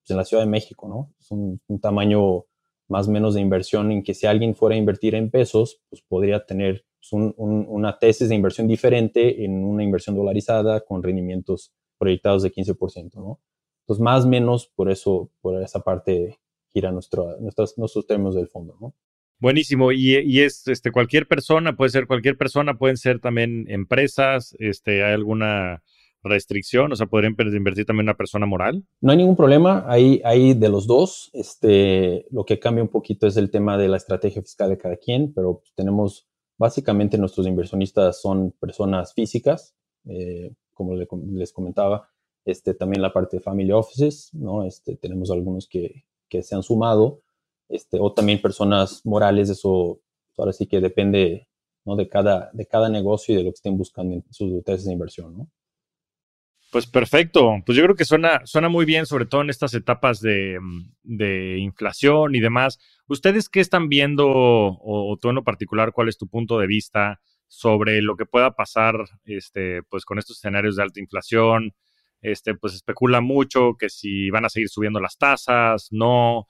[0.00, 1.12] pues, en la Ciudad de México, ¿no?
[1.20, 2.44] Es un, tamaño
[2.88, 6.02] más o menos de inversión en que si alguien fuera a invertir en pesos, pues
[6.02, 12.42] podría tener pues, una tesis de inversión diferente en una inversión dolarizada con rendimientos proyectados
[12.42, 13.40] de 15%, ¿no?
[13.82, 16.38] Entonces, más o menos por eso, por esa parte
[16.72, 18.94] gira nuestro, nuestros, nuestros términos del fondo, ¿no?
[19.42, 19.90] Buenísimo.
[19.90, 25.14] Y, es este, cualquier persona, puede ser cualquier persona, pueden ser también empresas, este, ¿hay
[25.14, 25.82] alguna
[26.22, 26.92] restricción?
[26.92, 28.84] O sea, ¿podrían invertir también una persona moral?
[29.00, 31.28] No hay ningún problema, hay, hay de los dos.
[31.32, 34.96] Este, lo que cambia un poquito es el tema de la estrategia fiscal de cada
[34.96, 42.08] quien, pero tenemos, básicamente nuestros inversionistas son personas físicas, eh, como les comentaba,
[42.44, 44.64] este, también la parte de family offices, ¿no?
[44.64, 47.20] Este, tenemos algunos que, que se han sumado
[47.68, 50.00] este, o también personas morales, eso
[50.38, 51.46] ahora sí que depende
[51.84, 51.94] ¿no?
[51.94, 54.92] de, cada, de cada negocio y de lo que estén buscando en sus tesis de
[54.94, 55.36] inversión.
[55.36, 55.50] ¿no?
[56.70, 57.56] Pues perfecto.
[57.66, 60.58] Pues yo creo que suena, suena muy bien, sobre todo en estas etapas de,
[61.58, 62.78] inflación y demás.
[63.08, 67.20] ¿Ustedes qué están viendo, o, tú en lo particular, cuál es tu punto de vista
[67.46, 68.94] sobre lo que pueda pasar
[69.26, 71.74] este, pues, con estos escenarios de alta inflación?
[72.22, 76.46] Este, pues especula mucho que si van a seguir subiendo las tasas, no.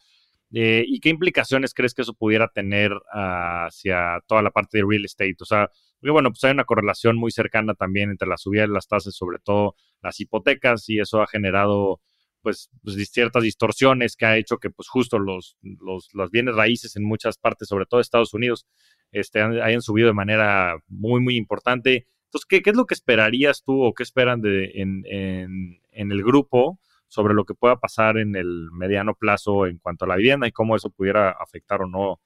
[0.54, 5.04] Eh, ¿Y qué implicaciones crees que eso pudiera tener hacia toda la parte de real
[5.04, 5.36] estate?
[5.40, 5.70] O sea,
[6.02, 9.38] bueno, pues hay una correlación muy cercana también entre la subida de las tasas, sobre
[9.38, 12.00] todo las hipotecas, y eso ha generado
[12.42, 17.04] pues, pues ciertas distorsiones que ha hecho que pues justo los, los, bienes raíces en
[17.04, 18.66] muchas partes, sobre todo Estados Unidos,
[19.12, 22.08] este, hayan subido de manera muy, muy importante.
[22.32, 25.04] Entonces, ¿qué, es lo que esperarías tú o qué esperan en,
[25.92, 30.16] el grupo sobre lo que pueda pasar en el mediano plazo en cuanto a la
[30.16, 32.20] vivienda y cómo eso pudiera afectar o no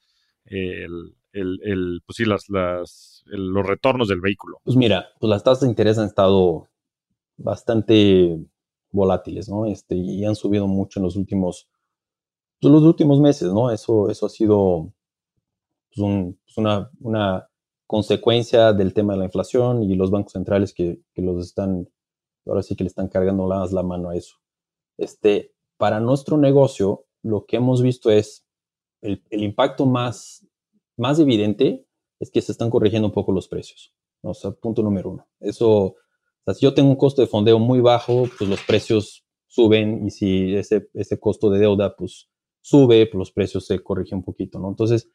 [2.07, 2.21] pues
[3.27, 4.61] los retornos del vehículo?
[4.63, 6.69] Pues mira, pues las tasas de interés han estado
[7.37, 8.39] bastante
[8.93, 9.67] volátiles, ¿no?
[9.67, 11.69] Este, y han subido mucho en los últimos,
[12.61, 13.73] pues los últimos meses, ¿no?
[13.73, 14.93] Eso, eso ha sido
[15.95, 17.49] pues una,
[17.87, 21.89] consecuencia del tema de la inflación y los bancos centrales que, que, los están,
[22.47, 24.37] ahora sí que le están cargando más la mano a eso.
[24.99, 28.47] Este, para nuestro negocio, lo que hemos visto es
[29.03, 30.47] el, el impacto más
[30.97, 31.87] más evidente
[32.19, 33.93] es que se están corrigiendo un poco los precios.
[34.23, 35.29] O sea, punto número uno.
[35.41, 35.97] Eso, o
[36.45, 40.11] sea, si yo tengo un costo de fondeo muy bajo, pues los precios suben y
[40.11, 42.29] si ese, ese costo de deuda pues
[42.61, 44.69] sube, pues los precios se corrigen un poquito, ¿no?
[44.69, 45.11] Entonces,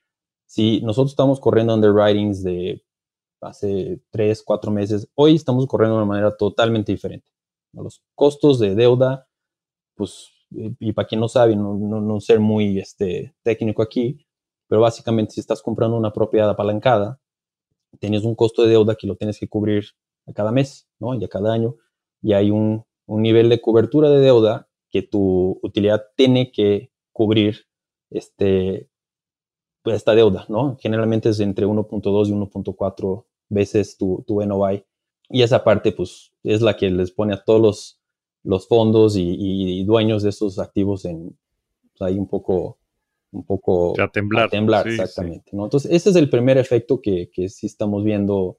[0.52, 2.84] si nosotros estamos corriendo underwritings de
[3.40, 7.26] hace tres, cuatro meses, hoy estamos corriendo de una manera totalmente diferente.
[7.72, 9.30] Los costos de deuda,
[9.96, 14.26] pues, y, para quien no sabe, no, no, no, ser muy este, técnico aquí,
[14.68, 17.22] pero básicamente, si estás comprando una propiedad apalancada,
[18.00, 19.86] tienes un costo de deuda que lo tienes que cubrir
[20.28, 21.16] a cada mes, ¿no?
[21.16, 21.78] Y a cada año.
[22.22, 27.68] Y hay un, nivel de cobertura de deuda que tu utilidad tiene que cubrir
[28.10, 28.91] este,
[29.86, 30.78] esta deuda, ¿no?
[30.80, 34.86] Generalmente es entre 1.2 y 1.4 veces tu, tu NOI.
[35.30, 38.02] Y esa parte, pues, es la que les pone a todos los,
[38.44, 41.38] los fondos y, dueños de esos activos en,
[41.98, 42.78] pues, ahí un poco
[43.34, 44.50] un poco a temblar.
[44.50, 45.52] temblar, exactamente.
[45.54, 45.64] ¿no?
[45.64, 48.58] Entonces, ese es el primer efecto que, que, sí estamos viendo.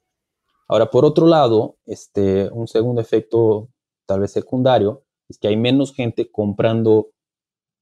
[0.67, 3.69] Ahora, por otro lado, este, un segundo efecto,
[4.07, 7.11] tal vez secundario, es que hay menos gente comprando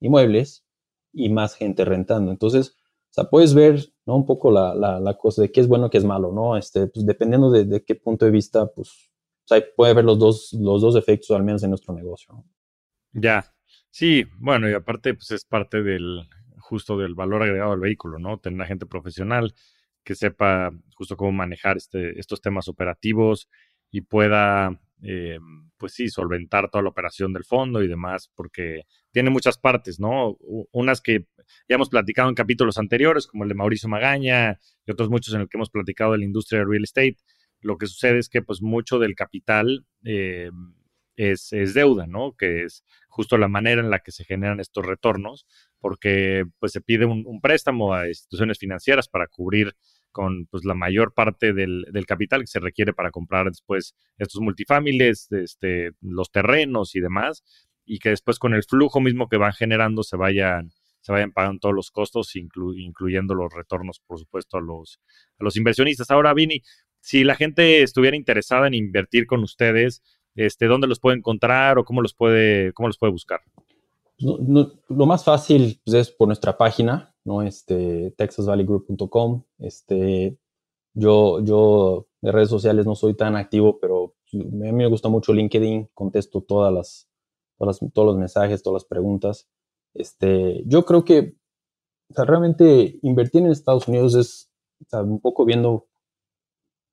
[0.01, 0.65] inmuebles
[1.13, 2.30] y más gente rentando.
[2.30, 2.75] Entonces,
[3.12, 4.15] o sea, puedes ver ¿no?
[4.15, 6.56] un poco la, la, cosa de qué es bueno, qué es malo, ¿no?
[6.56, 10.17] Este, pues, dependiendo de, de, qué punto de vista, pues, o sea, puede ver los
[10.17, 12.45] dos, los dos efectos, al menos en nuestro negocio.
[13.12, 13.54] Ya,
[13.89, 16.21] sí, bueno, y aparte, pues es parte del,
[16.60, 18.39] justo del valor agregado del vehículo, ¿no?
[18.39, 19.54] Tener una gente profesional
[20.06, 23.50] que sepa justo cómo manejar este, estos temas operativos
[23.91, 25.38] y pueda, eh,
[25.78, 30.38] pues sí, solventar toda la operación del fondo y demás, porque tiene muchas partes, ¿no?
[30.71, 31.28] Unas que
[31.68, 35.42] ya hemos platicado en capítulos anteriores, como el de Mauricio Magaña y otros muchos en
[35.42, 37.18] el que hemos platicado de la industria del real estate.
[37.62, 40.50] Lo que sucede es que, pues, mucho del capital eh,
[41.16, 42.36] es, deuda, ¿no?
[42.36, 45.46] Que es justo la manera en la que se generan estos retornos,
[45.80, 49.76] porque pues se pide un, préstamo a instituciones financieras para cubrir
[50.12, 55.32] con pues, la mayor parte del, capital que se requiere para comprar después estos multifamilies,
[55.32, 57.44] este, los terrenos y demás,
[57.86, 61.60] y que después con el flujo mismo que van generando se vayan, se vayan pagando
[61.60, 66.12] todos los costos, incluyendo los retornos, por supuesto, a los, inversionistas.
[66.12, 66.62] Ahora, Vini,
[67.00, 70.04] si la gente estuviera interesada en invertir con ustedes,
[70.36, 73.42] este, ¿dónde los puede encontrar o cómo los puede, cómo los puede buscar?
[74.24, 77.42] lo más fácil pues, es por nuestra página, ¿no?
[77.42, 79.44] Este, texasvalleygroup.com.
[79.58, 80.38] Este,
[80.94, 85.34] yo, yo de redes sociales no soy tan activo, pero a mí me gusta mucho
[85.34, 87.10] LinkedIn, contesto todas las,
[87.58, 89.50] todas todos los mensajes, todas las preguntas.
[89.93, 91.36] Este, yo creo que
[92.10, 94.51] realmente invertir en Estados Unidos es
[94.93, 95.88] un poco viendo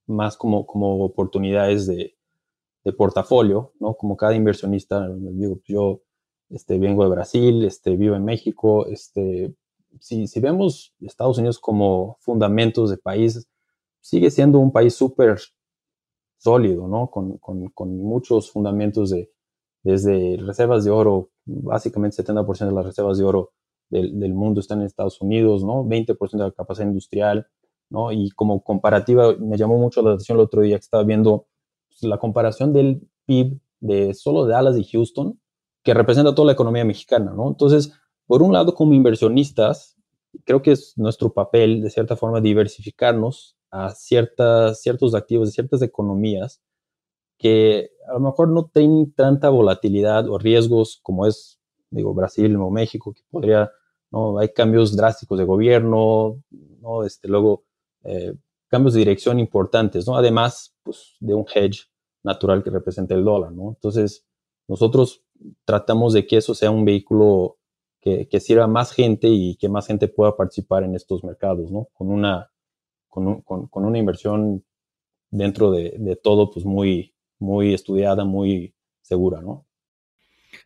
[0.07, 2.17] más como, como oportunidades de,
[2.85, 3.95] de portafolio, ¿no?
[3.95, 6.03] Como cada inversionista, digo, pues, yo
[6.51, 9.55] este, vengo de Brasil, este, vivo en México, este,
[10.01, 13.47] si, si vemos Estados Unidos como fundamentos de país,
[14.01, 15.39] sigue siendo un país súper
[16.39, 17.11] sólido, ¿no?
[17.11, 19.31] Con, con, con, muchos fundamentos de,
[19.83, 23.53] desde reservas de oro, básicamente 70% de las reservas de oro
[23.91, 25.85] del, del, mundo están en Estados Unidos, ¿no?
[25.85, 27.47] 20% de la capacidad industrial,
[27.91, 28.13] ¿no?
[28.13, 31.47] Y como comparativa, me llamó mucho la atención el otro día que estaba viendo
[32.03, 35.41] la comparación del PIB de solo de Dallas y Houston,
[35.83, 37.49] que representa toda la economía mexicana, ¿no?
[37.49, 37.93] Entonces,
[38.27, 39.97] por un lado, como inversionistas,
[40.45, 45.83] creo que es nuestro papel, de cierta forma, diversificarnos a ciertas, ciertos activos de ciertas
[45.83, 46.63] economías
[47.39, 52.71] que a lo mejor no tienen tanta volatilidad o riesgos como es, digo, Brasil o
[52.71, 53.71] México, que podría,
[54.11, 54.39] ¿no?
[54.39, 56.43] Hay cambios drásticos de gobierno,
[56.81, 57.05] ¿no?
[57.05, 57.65] Este, luego,
[58.05, 58.35] eh,
[58.69, 60.17] cambios de dirección importantes, ¿no?
[60.17, 61.87] Además, pues, de un hedge
[62.23, 63.69] natural que representa el dólar, ¿no?
[63.71, 64.27] Entonces,
[64.67, 65.23] nosotros
[65.65, 67.59] tratamos de que eso sea un vehículo
[68.01, 71.71] que, que sirva a más gente y que más gente pueda participar en estos mercados,
[71.71, 71.89] ¿no?
[71.95, 72.51] Con una,
[73.09, 74.65] con, con, una inversión
[75.31, 79.67] dentro de, de, todo, pues muy, muy estudiada, muy segura, ¿no?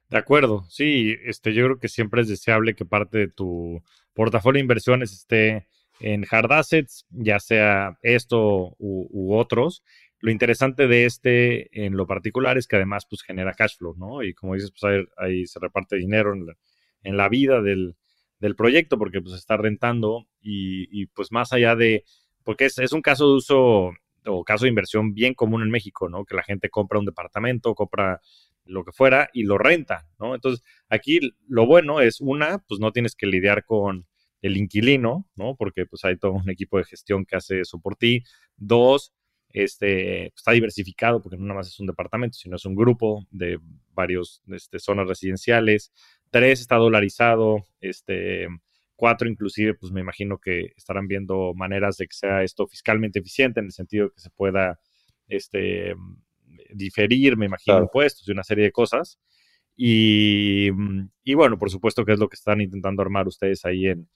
[0.09, 3.83] De acuerdo, sí, este, yo creo que siempre es deseable que parte de tu
[4.15, 5.67] portafolio de inversiones esté
[6.01, 9.83] en hard assets, ya sea esto u, otros.
[10.21, 14.23] Lo interesante de este en lo particular es que además pues genera cash flow, ¿no?
[14.23, 16.35] Y como dices, pues ahí, se reparte dinero
[17.03, 17.97] en la, vida del,
[18.57, 22.05] proyecto porque pues está rentando y, pues más allá de,
[22.45, 23.93] porque es, es, un caso de uso
[24.27, 26.25] o caso de inversión bien común en México, ¿no?
[26.25, 28.21] Que la gente compra un departamento, compra
[28.65, 30.35] lo que fuera y lo renta, ¿no?
[30.35, 34.07] Entonces, aquí lo bueno es, una, pues no tienes que lidiar con
[34.41, 35.57] el inquilino, ¿no?
[35.57, 38.23] Porque pues hay todo un equipo de gestión que hace eso por ti.
[38.57, 39.13] Dos,
[39.51, 43.27] este, pues, está diversificado porque no nada más es un departamento, sino es un grupo
[43.31, 43.59] de
[43.93, 45.93] varios este, zonas residenciales.
[46.31, 47.67] Tres, está dolarizado.
[47.81, 48.49] Este,
[48.97, 53.61] cuatro, inclusive, pues me imagino que estarán viendo maneras de que sea esto fiscalmente eficiente
[53.61, 54.79] en el sentido de que se pueda
[55.29, 55.95] este,
[56.73, 59.19] diferir, me imagino, impuestos y una serie de cosas.
[59.77, 60.69] Y,
[61.25, 64.09] y, bueno, por supuesto que es lo que están intentando armar ustedes ahí en,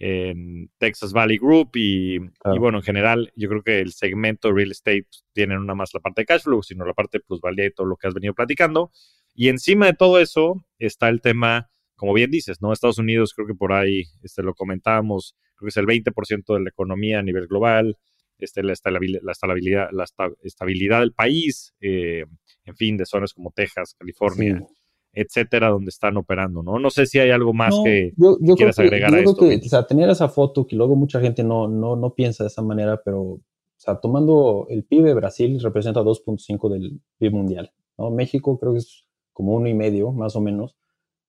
[0.00, 2.18] en Texas Valley Group y,
[2.58, 6.00] bueno, en general yo creo que el segmento real estate pues, tiene una más la
[6.00, 8.34] parte de cash flow, sino la parte de plusvalía y todo lo que has venido
[8.34, 8.90] platicando.
[9.34, 12.72] Y encima de todo eso está el tema, como bien dices, ¿no?
[12.72, 16.60] Estados Unidos creo que por ahí este, lo comentábamos, creo que es el 20% de
[16.60, 17.98] la economía a nivel global,
[18.38, 20.06] este, la, estabilidad, la, estabilidad, la
[20.42, 22.24] estabilidad del país, eh,
[22.64, 24.66] en fin, de zonas como Texas, California
[25.12, 26.78] etcétera, donde están operando, ¿no?
[26.78, 28.12] No sé si hay algo más que
[28.56, 29.44] quieras agregar a esto.
[29.44, 32.62] o sea, tener esa foto que luego mucha gente no, no, no piensa de esa
[32.62, 33.42] manera, pero, o
[33.76, 38.10] sea, tomando el PIB de Brasil representa 2.5 del PIB mundial, ¿no?
[38.10, 40.76] México creo que es como uno y medio, más o menos.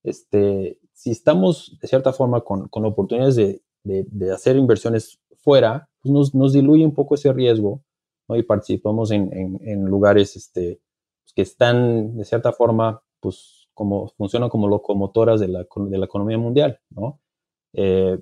[0.03, 5.89] Este, si estamos de cierta forma con, con oportunidades de, de, de, hacer inversiones fuera,
[6.01, 7.83] pues nos, nos, diluye un poco ese riesgo,
[8.27, 8.35] ¿no?
[8.35, 10.79] Y participamos en, en, en lugares este,
[11.23, 16.05] pues que están de cierta forma, pues como, funcionan como locomotoras de la, de la
[16.05, 17.19] economía mundial, ¿no?
[17.73, 18.19] Eh,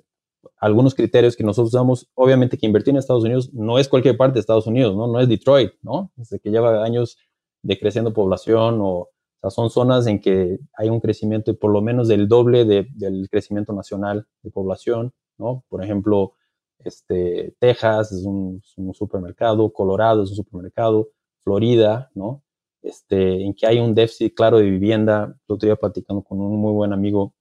[0.56, 4.34] algunos criterios que nosotros usamos, obviamente que invertir en Estados Unidos no es cualquier parte
[4.34, 5.06] de Estados Unidos, ¿no?
[5.06, 6.12] No es Detroit, ¿no?
[6.16, 7.18] Desde que lleva años
[7.62, 9.10] decreciendo población o,
[9.48, 14.26] son zonas en que hay un crecimiento por lo menos del doble del crecimiento nacional
[14.42, 15.64] de población, ¿no?
[15.68, 16.34] Por ejemplo,
[16.78, 21.08] este, Texas es un, es un, supermercado, Colorado es un supermercado,
[21.42, 22.42] Florida, ¿no?
[22.82, 25.36] este, en que hay un déficit claro de vivienda.
[25.48, 27.34] Yo estoy platicando con un muy buen amigo,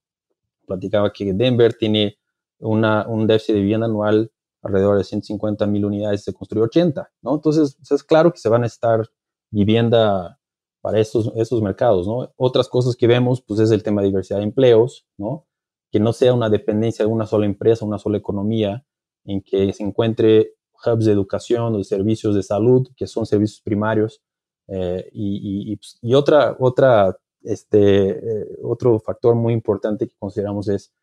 [0.67, 2.17] platicaba que Denver tiene
[2.59, 4.31] una, un déficit de vivienda anual
[4.61, 7.35] alrededor de 150 mil unidades, se construyó 80, ¿no?
[7.35, 9.07] Entonces, es claro que se van a estar
[9.51, 10.38] vivienda
[10.81, 12.31] para esos, esos mercados, ¿no?
[12.37, 15.47] Otras cosas que vemos, pues es el tema de diversidad de empleos, ¿no?
[15.91, 18.85] Que no sea una dependencia de una sola empresa, una sola economía,
[19.25, 20.53] en que se encuentre
[20.85, 24.21] hubs de educación de servicios de salud, que son servicios primarios,
[24.67, 30.93] eh, y, pues, y, otra, otra, este, eh, otro factor muy importante que consideramos es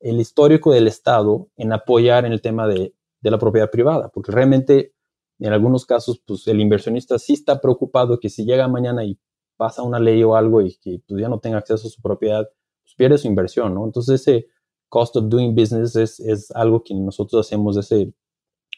[0.00, 4.30] el histórico del Estado en apoyar en el tema de, de, la propiedad privada, porque
[4.30, 4.92] realmente
[5.38, 9.18] en algunos casos pues, el inversionista sí está preocupado que si llega mañana y
[9.56, 12.48] pasa una ley o algo y que pues, ya no tenga acceso a su propiedad,
[12.82, 13.84] pues pierde su inversión, ¿no?
[13.84, 14.48] Entonces ese
[14.88, 18.12] cost of doing business es, es algo que nosotros hacemos ese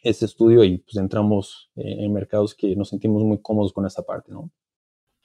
[0.03, 4.33] ese estudio y pues entramos en mercados que nos sentimos muy cómodos con esa parte,
[4.33, 4.51] ¿no?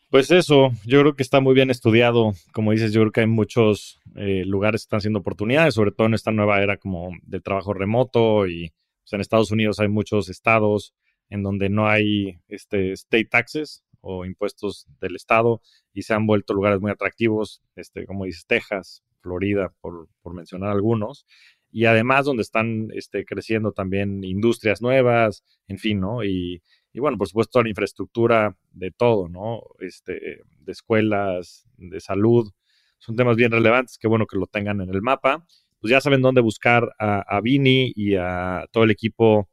[0.09, 2.33] Pues eso, yo creo que está muy bien estudiado.
[2.51, 6.07] Como dices, yo creo que hay muchos eh, lugares que están haciendo oportunidades, sobre todo
[6.07, 10.27] en esta nueva era como de trabajo remoto y pues, en Estados Unidos hay muchos
[10.27, 10.93] estados
[11.29, 15.61] en donde no hay este, state taxes o impuestos del estado
[15.93, 20.71] y se han vuelto lugares muy atractivos, este, como dices, Texas, Florida, por, por mencionar
[20.71, 21.25] algunos
[21.71, 26.23] y además donde están este, creciendo también industrias nuevas, en fin, ¿no?
[26.23, 26.61] Y,
[26.93, 29.61] y, bueno, por supuesto, la infraestructura de todo, ¿no?
[29.79, 32.51] Este, de escuelas, de salud,
[32.99, 35.45] son temas bien relevantes, que bueno que lo tengan en el mapa.
[35.79, 39.49] Pues ya saben dónde buscar a, a Vini y a todo el equipo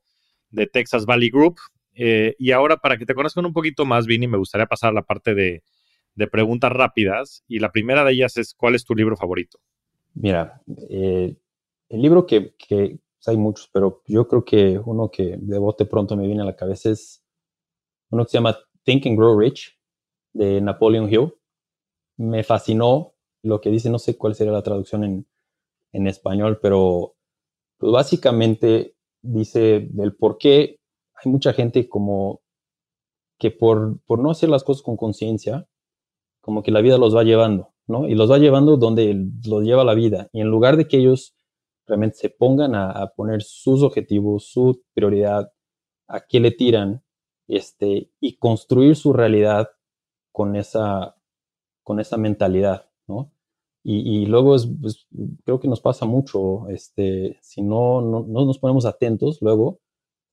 [0.50, 1.56] de Texas Valley Group.
[1.98, 4.94] Eh, y ahora, para que te conozcan un poquito más, Vini, me gustaría pasar a
[4.94, 5.62] la parte de,
[6.14, 7.44] de preguntas rápidas.
[7.48, 9.58] Y la primera de ellas es, ¿cuál es tu libro favorito?
[10.14, 11.36] Mira, eh,
[11.88, 15.84] el libro que, que pues, hay muchos, pero yo creo que uno que de bote
[15.86, 17.24] pronto me viene a la cabeza es
[18.10, 19.78] uno que se llama Think and Grow Rich,
[20.32, 21.34] de Napoleon Hill.
[22.16, 25.26] Me fascinó lo que dice, no sé cuál sería la traducción en,
[26.06, 27.16] español, pero
[27.76, 30.77] pues básicamente dice del por qué
[31.22, 32.40] hay mucha gente como
[33.38, 35.68] que por, por no hacer las cosas con conciencia,
[36.40, 38.08] como que la vida los va llevando, ¿no?
[38.08, 40.28] Y los va llevando donde los lleva la vida.
[40.32, 41.36] Y en lugar de que ellos
[41.86, 45.52] realmente se pongan a, poner sus objetivos, su prioridad,
[46.06, 47.02] a qué le tiran,
[47.48, 49.70] este, y construir su realidad
[50.32, 51.16] con esa,
[51.82, 53.32] con esa mentalidad, ¿no?
[53.90, 55.06] Y, luego es, pues,
[55.46, 59.80] creo que nos pasa mucho, este, si no, no, nos ponemos atentos, luego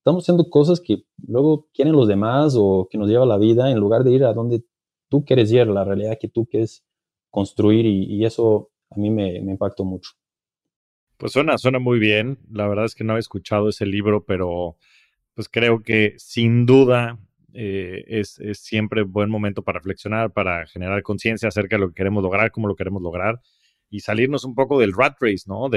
[0.05, 3.79] estamos haciendo cosas que luego quieren los demás o que nos lleva la vida en
[3.79, 4.63] lugar de ir a donde
[5.09, 6.85] tú quieres ir, la realidad que tú quieres
[7.31, 10.11] construir y, eso a mí me, impactó mucho.
[11.17, 12.37] Pues suena, suena muy bien.
[12.51, 14.77] La verdad es que no había escuchado ese libro, pero
[15.33, 17.17] pues creo que sin duda
[17.53, 22.21] eh, es, siempre buen momento para reflexionar, para generar conciencia acerca de lo que queremos
[22.21, 23.41] lograr, cómo lo queremos lograr
[23.89, 25.67] y salirnos un poco del rat race, ¿no?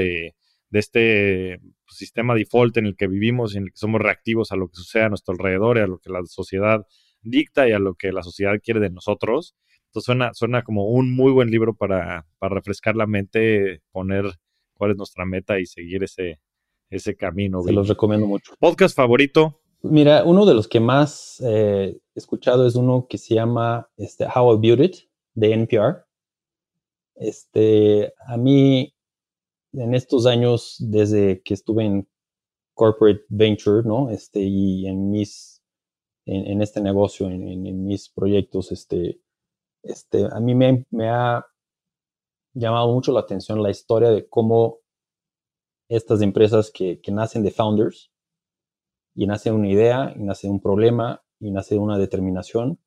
[0.73, 4.57] Este pues, sistema default en el que vivimos y en el que somos reactivos a
[4.57, 6.87] lo que sucede a nuestro alrededor y a lo que la sociedad
[7.23, 9.55] dicta y a lo que la sociedad quiere de nosotros.
[9.87, 14.27] Entonces suena, suena como un muy buen libro para, para refrescar la mente, poner
[14.75, 16.41] cuál es nuestra meta y seguir ese,
[16.91, 17.63] ese camino.
[17.63, 18.53] Se los recomiendo mucho.
[18.59, 19.61] ¿Podcast favorito?
[19.83, 24.27] Mira, uno de los que más eh, he escuchado es uno que se llama este,
[24.27, 24.97] How I Built It
[25.35, 26.05] de NPR.
[27.15, 28.95] Este, a mí,
[29.73, 32.09] en estos años, desde que estuve en
[32.75, 34.11] corporate venture, ¿no?
[34.11, 35.63] Este, y en mis,
[36.27, 39.21] en, este negocio, en, mis proyectos, este,
[39.83, 41.45] este, a mí me, ha
[42.55, 44.79] llamado mucho la atención la historia de cómo
[45.89, 48.11] estas empresas que, que nacen de founders,
[49.15, 52.79] y nace una idea, y nace un problema, y nace una determinación,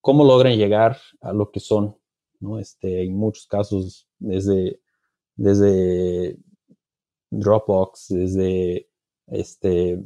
[0.00, 1.96] cómo logran llegar a lo que son,
[2.40, 2.58] ¿no?
[2.58, 4.80] Este, en muchos casos, desde,
[5.36, 6.36] desde
[7.30, 8.88] Dropbox, desde
[9.28, 10.02] este,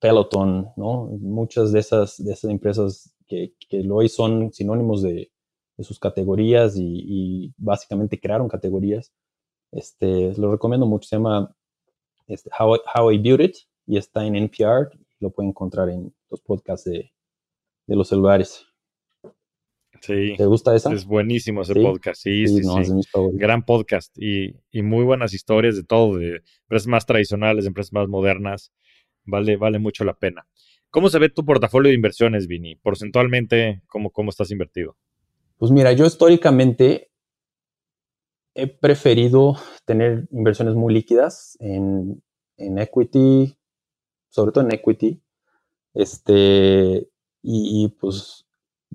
[0.00, 1.06] Peloton, ¿no?
[1.20, 5.30] Muchas de esas, de esas empresas que, que hoy son sinónimos de,
[5.76, 9.12] de sus categorías y, básicamente crearon categorías.
[9.72, 11.54] Este, lo recomiendo mucho, se llama
[12.26, 13.56] este, How, How I Built It,
[13.86, 14.90] y está en NPR.
[15.20, 17.12] Lo pueden encontrar en los podcasts de,
[17.86, 18.65] los celulares.
[20.00, 20.34] Sí.
[20.36, 20.92] ¿Te gusta esa?
[20.92, 22.22] Es buenísimo ese podcast.
[22.22, 22.92] Sí, sí, sí.
[23.32, 28.08] Gran podcast y, muy buenas historias de todo, de empresas más tradicionales, de empresas más
[28.08, 28.72] modernas.
[29.24, 30.46] Vale, vale mucho la pena.
[30.90, 32.76] ¿Cómo se ve tu portafolio de inversiones, Vini?
[32.76, 34.96] Porcentualmente, ¿cómo, cómo estás invertido?
[35.58, 37.10] Pues mira, yo históricamente
[38.54, 42.22] he preferido tener inversiones muy líquidas en,
[42.56, 43.58] en equity,
[44.28, 45.22] sobre todo en equity.
[45.94, 47.08] Este,
[47.42, 48.45] y, pues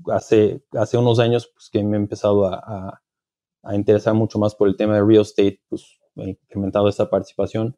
[0.07, 3.01] hace, hace unos años pues, que me he empezado a,
[3.63, 7.77] a, interesar mucho más por el tema de real estate, pues he incrementado esa participación.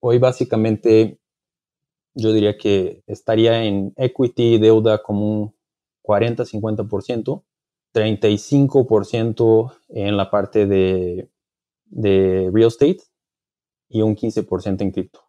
[0.00, 1.20] Hoy básicamente
[2.14, 5.54] yo diría que estaría en equity, deuda como un
[6.04, 7.44] 40-50%,
[7.92, 11.30] 35% en la parte de,
[11.86, 13.00] de real estate
[13.88, 15.20] y un 15% en cripto.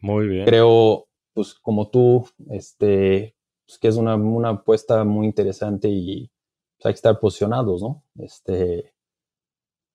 [0.00, 0.44] Muy bien.
[0.44, 3.33] Creo, pues como tú, este,
[3.66, 6.30] pues, que es una, una apuesta muy interesante y
[6.76, 8.04] pues, hay que estar posicionados, ¿no?
[8.16, 8.94] Este,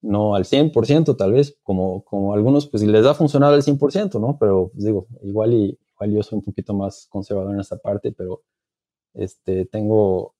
[0.02, 4.38] no al 100% tal vez, como, como algunos, pues les da funcionar al 100%, ¿no?
[4.38, 8.12] Pero pues, digo, igual, y, igual yo soy un poquito más conservador en esta parte,
[8.12, 8.42] pero
[9.14, 10.34] este, tengo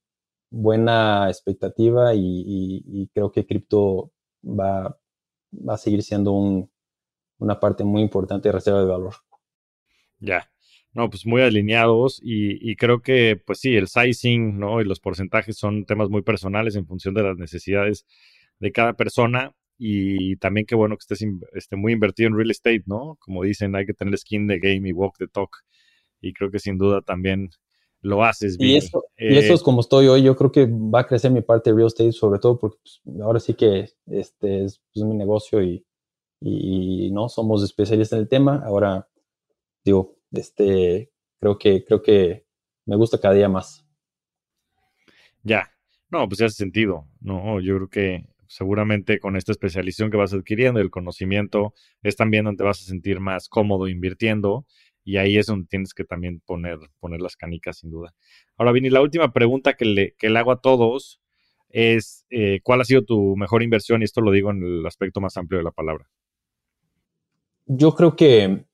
[0.50, 4.10] buena expectativa y, creo que cripto
[4.44, 4.98] va,
[5.52, 6.70] va a seguir siendo un,
[7.38, 9.14] una parte muy importante de reserva de valor.
[10.20, 10.50] Ya.
[10.92, 14.80] No, pues muy alineados y, creo que, pues sí, el sizing, ¿no?
[14.80, 18.06] Y los porcentajes son temas muy personales en función de las necesidades
[18.58, 22.82] de cada persona y también qué bueno que estés esté muy invertido en real estate,
[22.86, 23.16] ¿no?
[23.20, 25.50] Como dicen, hay que tener skin de game y walk the talk
[26.20, 27.50] y creo que sin duda también
[28.02, 28.72] lo haces bien.
[28.72, 31.40] Y eso, y eso es como estoy hoy, yo creo que va a crecer mi
[31.40, 35.14] parte de real estate, sobre todo porque pues, ahora sí que este es pues, mi
[35.14, 35.84] negocio y,
[36.40, 39.08] y no somos especialistas en el tema, ahora
[39.84, 42.46] digo, este, creo que, creo que
[42.86, 43.86] me gusta cada día más.
[45.42, 45.70] Ya,
[46.10, 50.80] no, pues hace sentido, no, yo creo que seguramente con esta especialización que vas adquiriendo,
[50.80, 51.72] el conocimiento,
[52.02, 54.66] es también donde vas a sentir más cómodo invirtiendo
[55.04, 58.12] y ahí es donde tienes que también poner, poner las canicas sin duda.
[58.56, 61.20] Ahora, Vini, la última pregunta que le, que le hago a todos
[61.68, 64.02] es, eh, ¿cuál ha sido tu mejor inversión?
[64.02, 66.10] Y esto lo digo en el aspecto más amplio de la palabra.
[67.66, 68.64] Yo creo que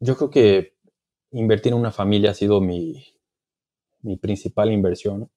[0.00, 0.74] yo creo que
[1.30, 3.04] invertir en una familia ha sido mi,
[4.02, 5.30] mi principal inversión.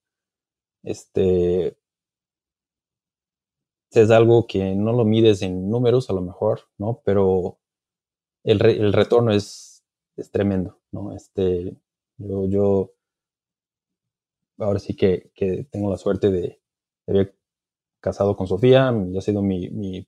[0.82, 1.76] Este
[3.92, 7.00] es algo que no lo mides en números a lo mejor, ¿no?
[7.04, 7.58] Pero
[8.44, 9.84] el, el retorno es,
[10.16, 11.14] es, tremendo, ¿no?
[11.14, 11.76] Este,
[12.18, 12.94] yo, yo
[14.58, 16.60] ahora sí que, que tengo la suerte de,
[17.06, 17.36] haber
[18.00, 20.06] casado con Sofía, ya ha sido mi, mi,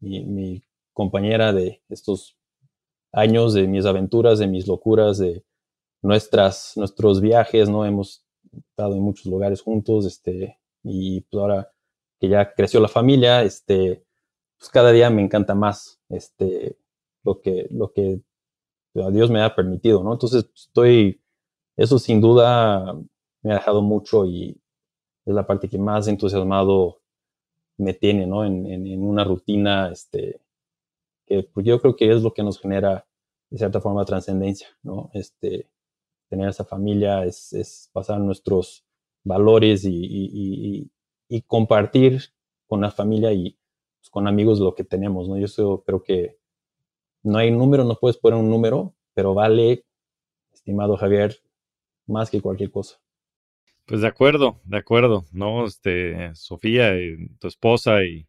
[0.00, 2.36] mi, mi compañera de estos
[3.14, 5.44] años, de mis aventuras, de mis locuras, de
[6.02, 7.86] nuestras, nuestros viajes, ¿no?
[7.86, 11.72] Hemos estado en muchos lugares juntos, este, y pues ahora
[12.20, 14.04] que ya creció la familia, este,
[14.58, 16.76] pues cada día me encanta más, este,
[17.24, 18.20] lo que, lo que
[18.94, 20.12] Dios me ha permitido, ¿no?
[20.12, 21.20] Entonces estoy,
[21.76, 22.94] eso sin duda
[23.42, 24.60] me ha dejado mucho y
[25.26, 27.00] es la parte que más entusiasmado
[27.76, 28.44] me tiene, ¿no?
[28.44, 30.40] En, en, una rutina, este,
[31.26, 33.06] que pues yo creo que es lo que nos genera,
[33.50, 35.10] de cierta forma, trascendencia, ¿no?
[35.14, 35.70] Este,
[36.28, 38.84] tener esa familia es, es pasar nuestros
[39.24, 40.90] valores y,
[41.48, 42.20] compartir
[42.66, 43.58] con la familia y
[43.98, 45.36] pues, con amigos lo que tenemos, ¿no?
[45.38, 46.38] Yo creo que
[47.22, 49.84] no hay número, no puedes poner un número, pero vale,
[50.52, 51.36] estimado Javier,
[52.06, 53.00] más que cualquier cosa.
[53.86, 55.66] Pues de acuerdo, de acuerdo, ¿no?
[55.66, 58.26] Este, Sofía, y tu esposa y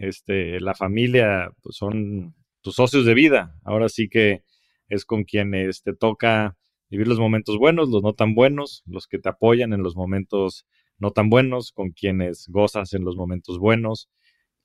[0.00, 3.54] este, la familia pues son tus socios de vida.
[3.64, 4.42] Ahora sí que
[4.88, 6.56] es con quienes te toca
[6.88, 10.66] vivir los momentos buenos, los no tan buenos, los que te apoyan en los momentos
[10.98, 14.10] no tan buenos, con quienes gozas en los momentos buenos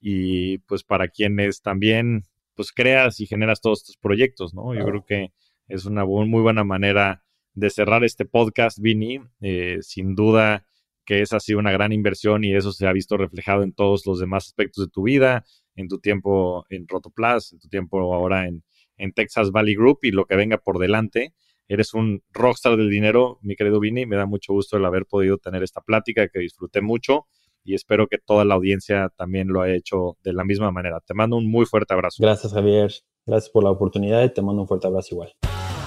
[0.00, 2.24] y pues para quienes también
[2.54, 4.74] pues creas y generas todos estos proyectos, ¿no?
[4.74, 5.32] Yo creo que
[5.68, 7.22] es una muy buena manera
[7.52, 9.20] de cerrar este podcast, Vini.
[9.40, 10.66] Eh, sin duda
[11.06, 14.04] que esa ha sido una gran inversión y eso se ha visto reflejado en todos
[14.04, 15.44] los demás aspectos de tu vida,
[15.76, 18.64] en tu tiempo en Rotoplas, en tu tiempo ahora en,
[18.98, 21.32] en Texas Valley Group y lo que venga por delante.
[21.68, 24.04] Eres un rockstar del dinero, mi querido Vini.
[24.06, 27.26] Me da mucho gusto el haber podido tener esta plática que disfruté mucho
[27.64, 31.00] y espero que toda la audiencia también lo haya hecho de la misma manera.
[31.00, 32.22] Te mando un muy fuerte abrazo.
[32.22, 32.92] Gracias, Javier.
[33.26, 35.32] Gracias por la oportunidad y te mando un fuerte abrazo igual.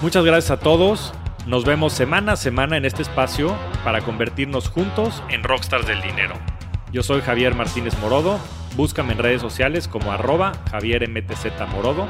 [0.02, 1.14] Muchas gracias a todos.
[1.48, 6.36] Nos vemos semana a semana en este espacio para convertirnos juntos en rockstars del dinero.
[6.92, 8.40] Yo soy Javier Martínez Morodo.
[8.76, 12.08] Búscame en redes sociales como arroba Javier MTZ Morodo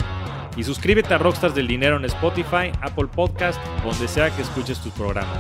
[0.58, 4.92] y suscríbete a Rockstars del Dinero en Spotify, Apple Podcast, donde sea que escuches tus
[4.92, 5.40] programas.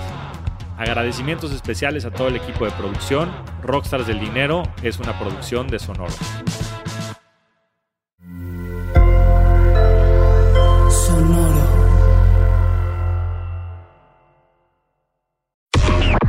[0.78, 3.30] Agradecimientos especiales a todo el equipo de producción.
[3.62, 6.14] Rockstars del Dinero es una producción de Sonoro.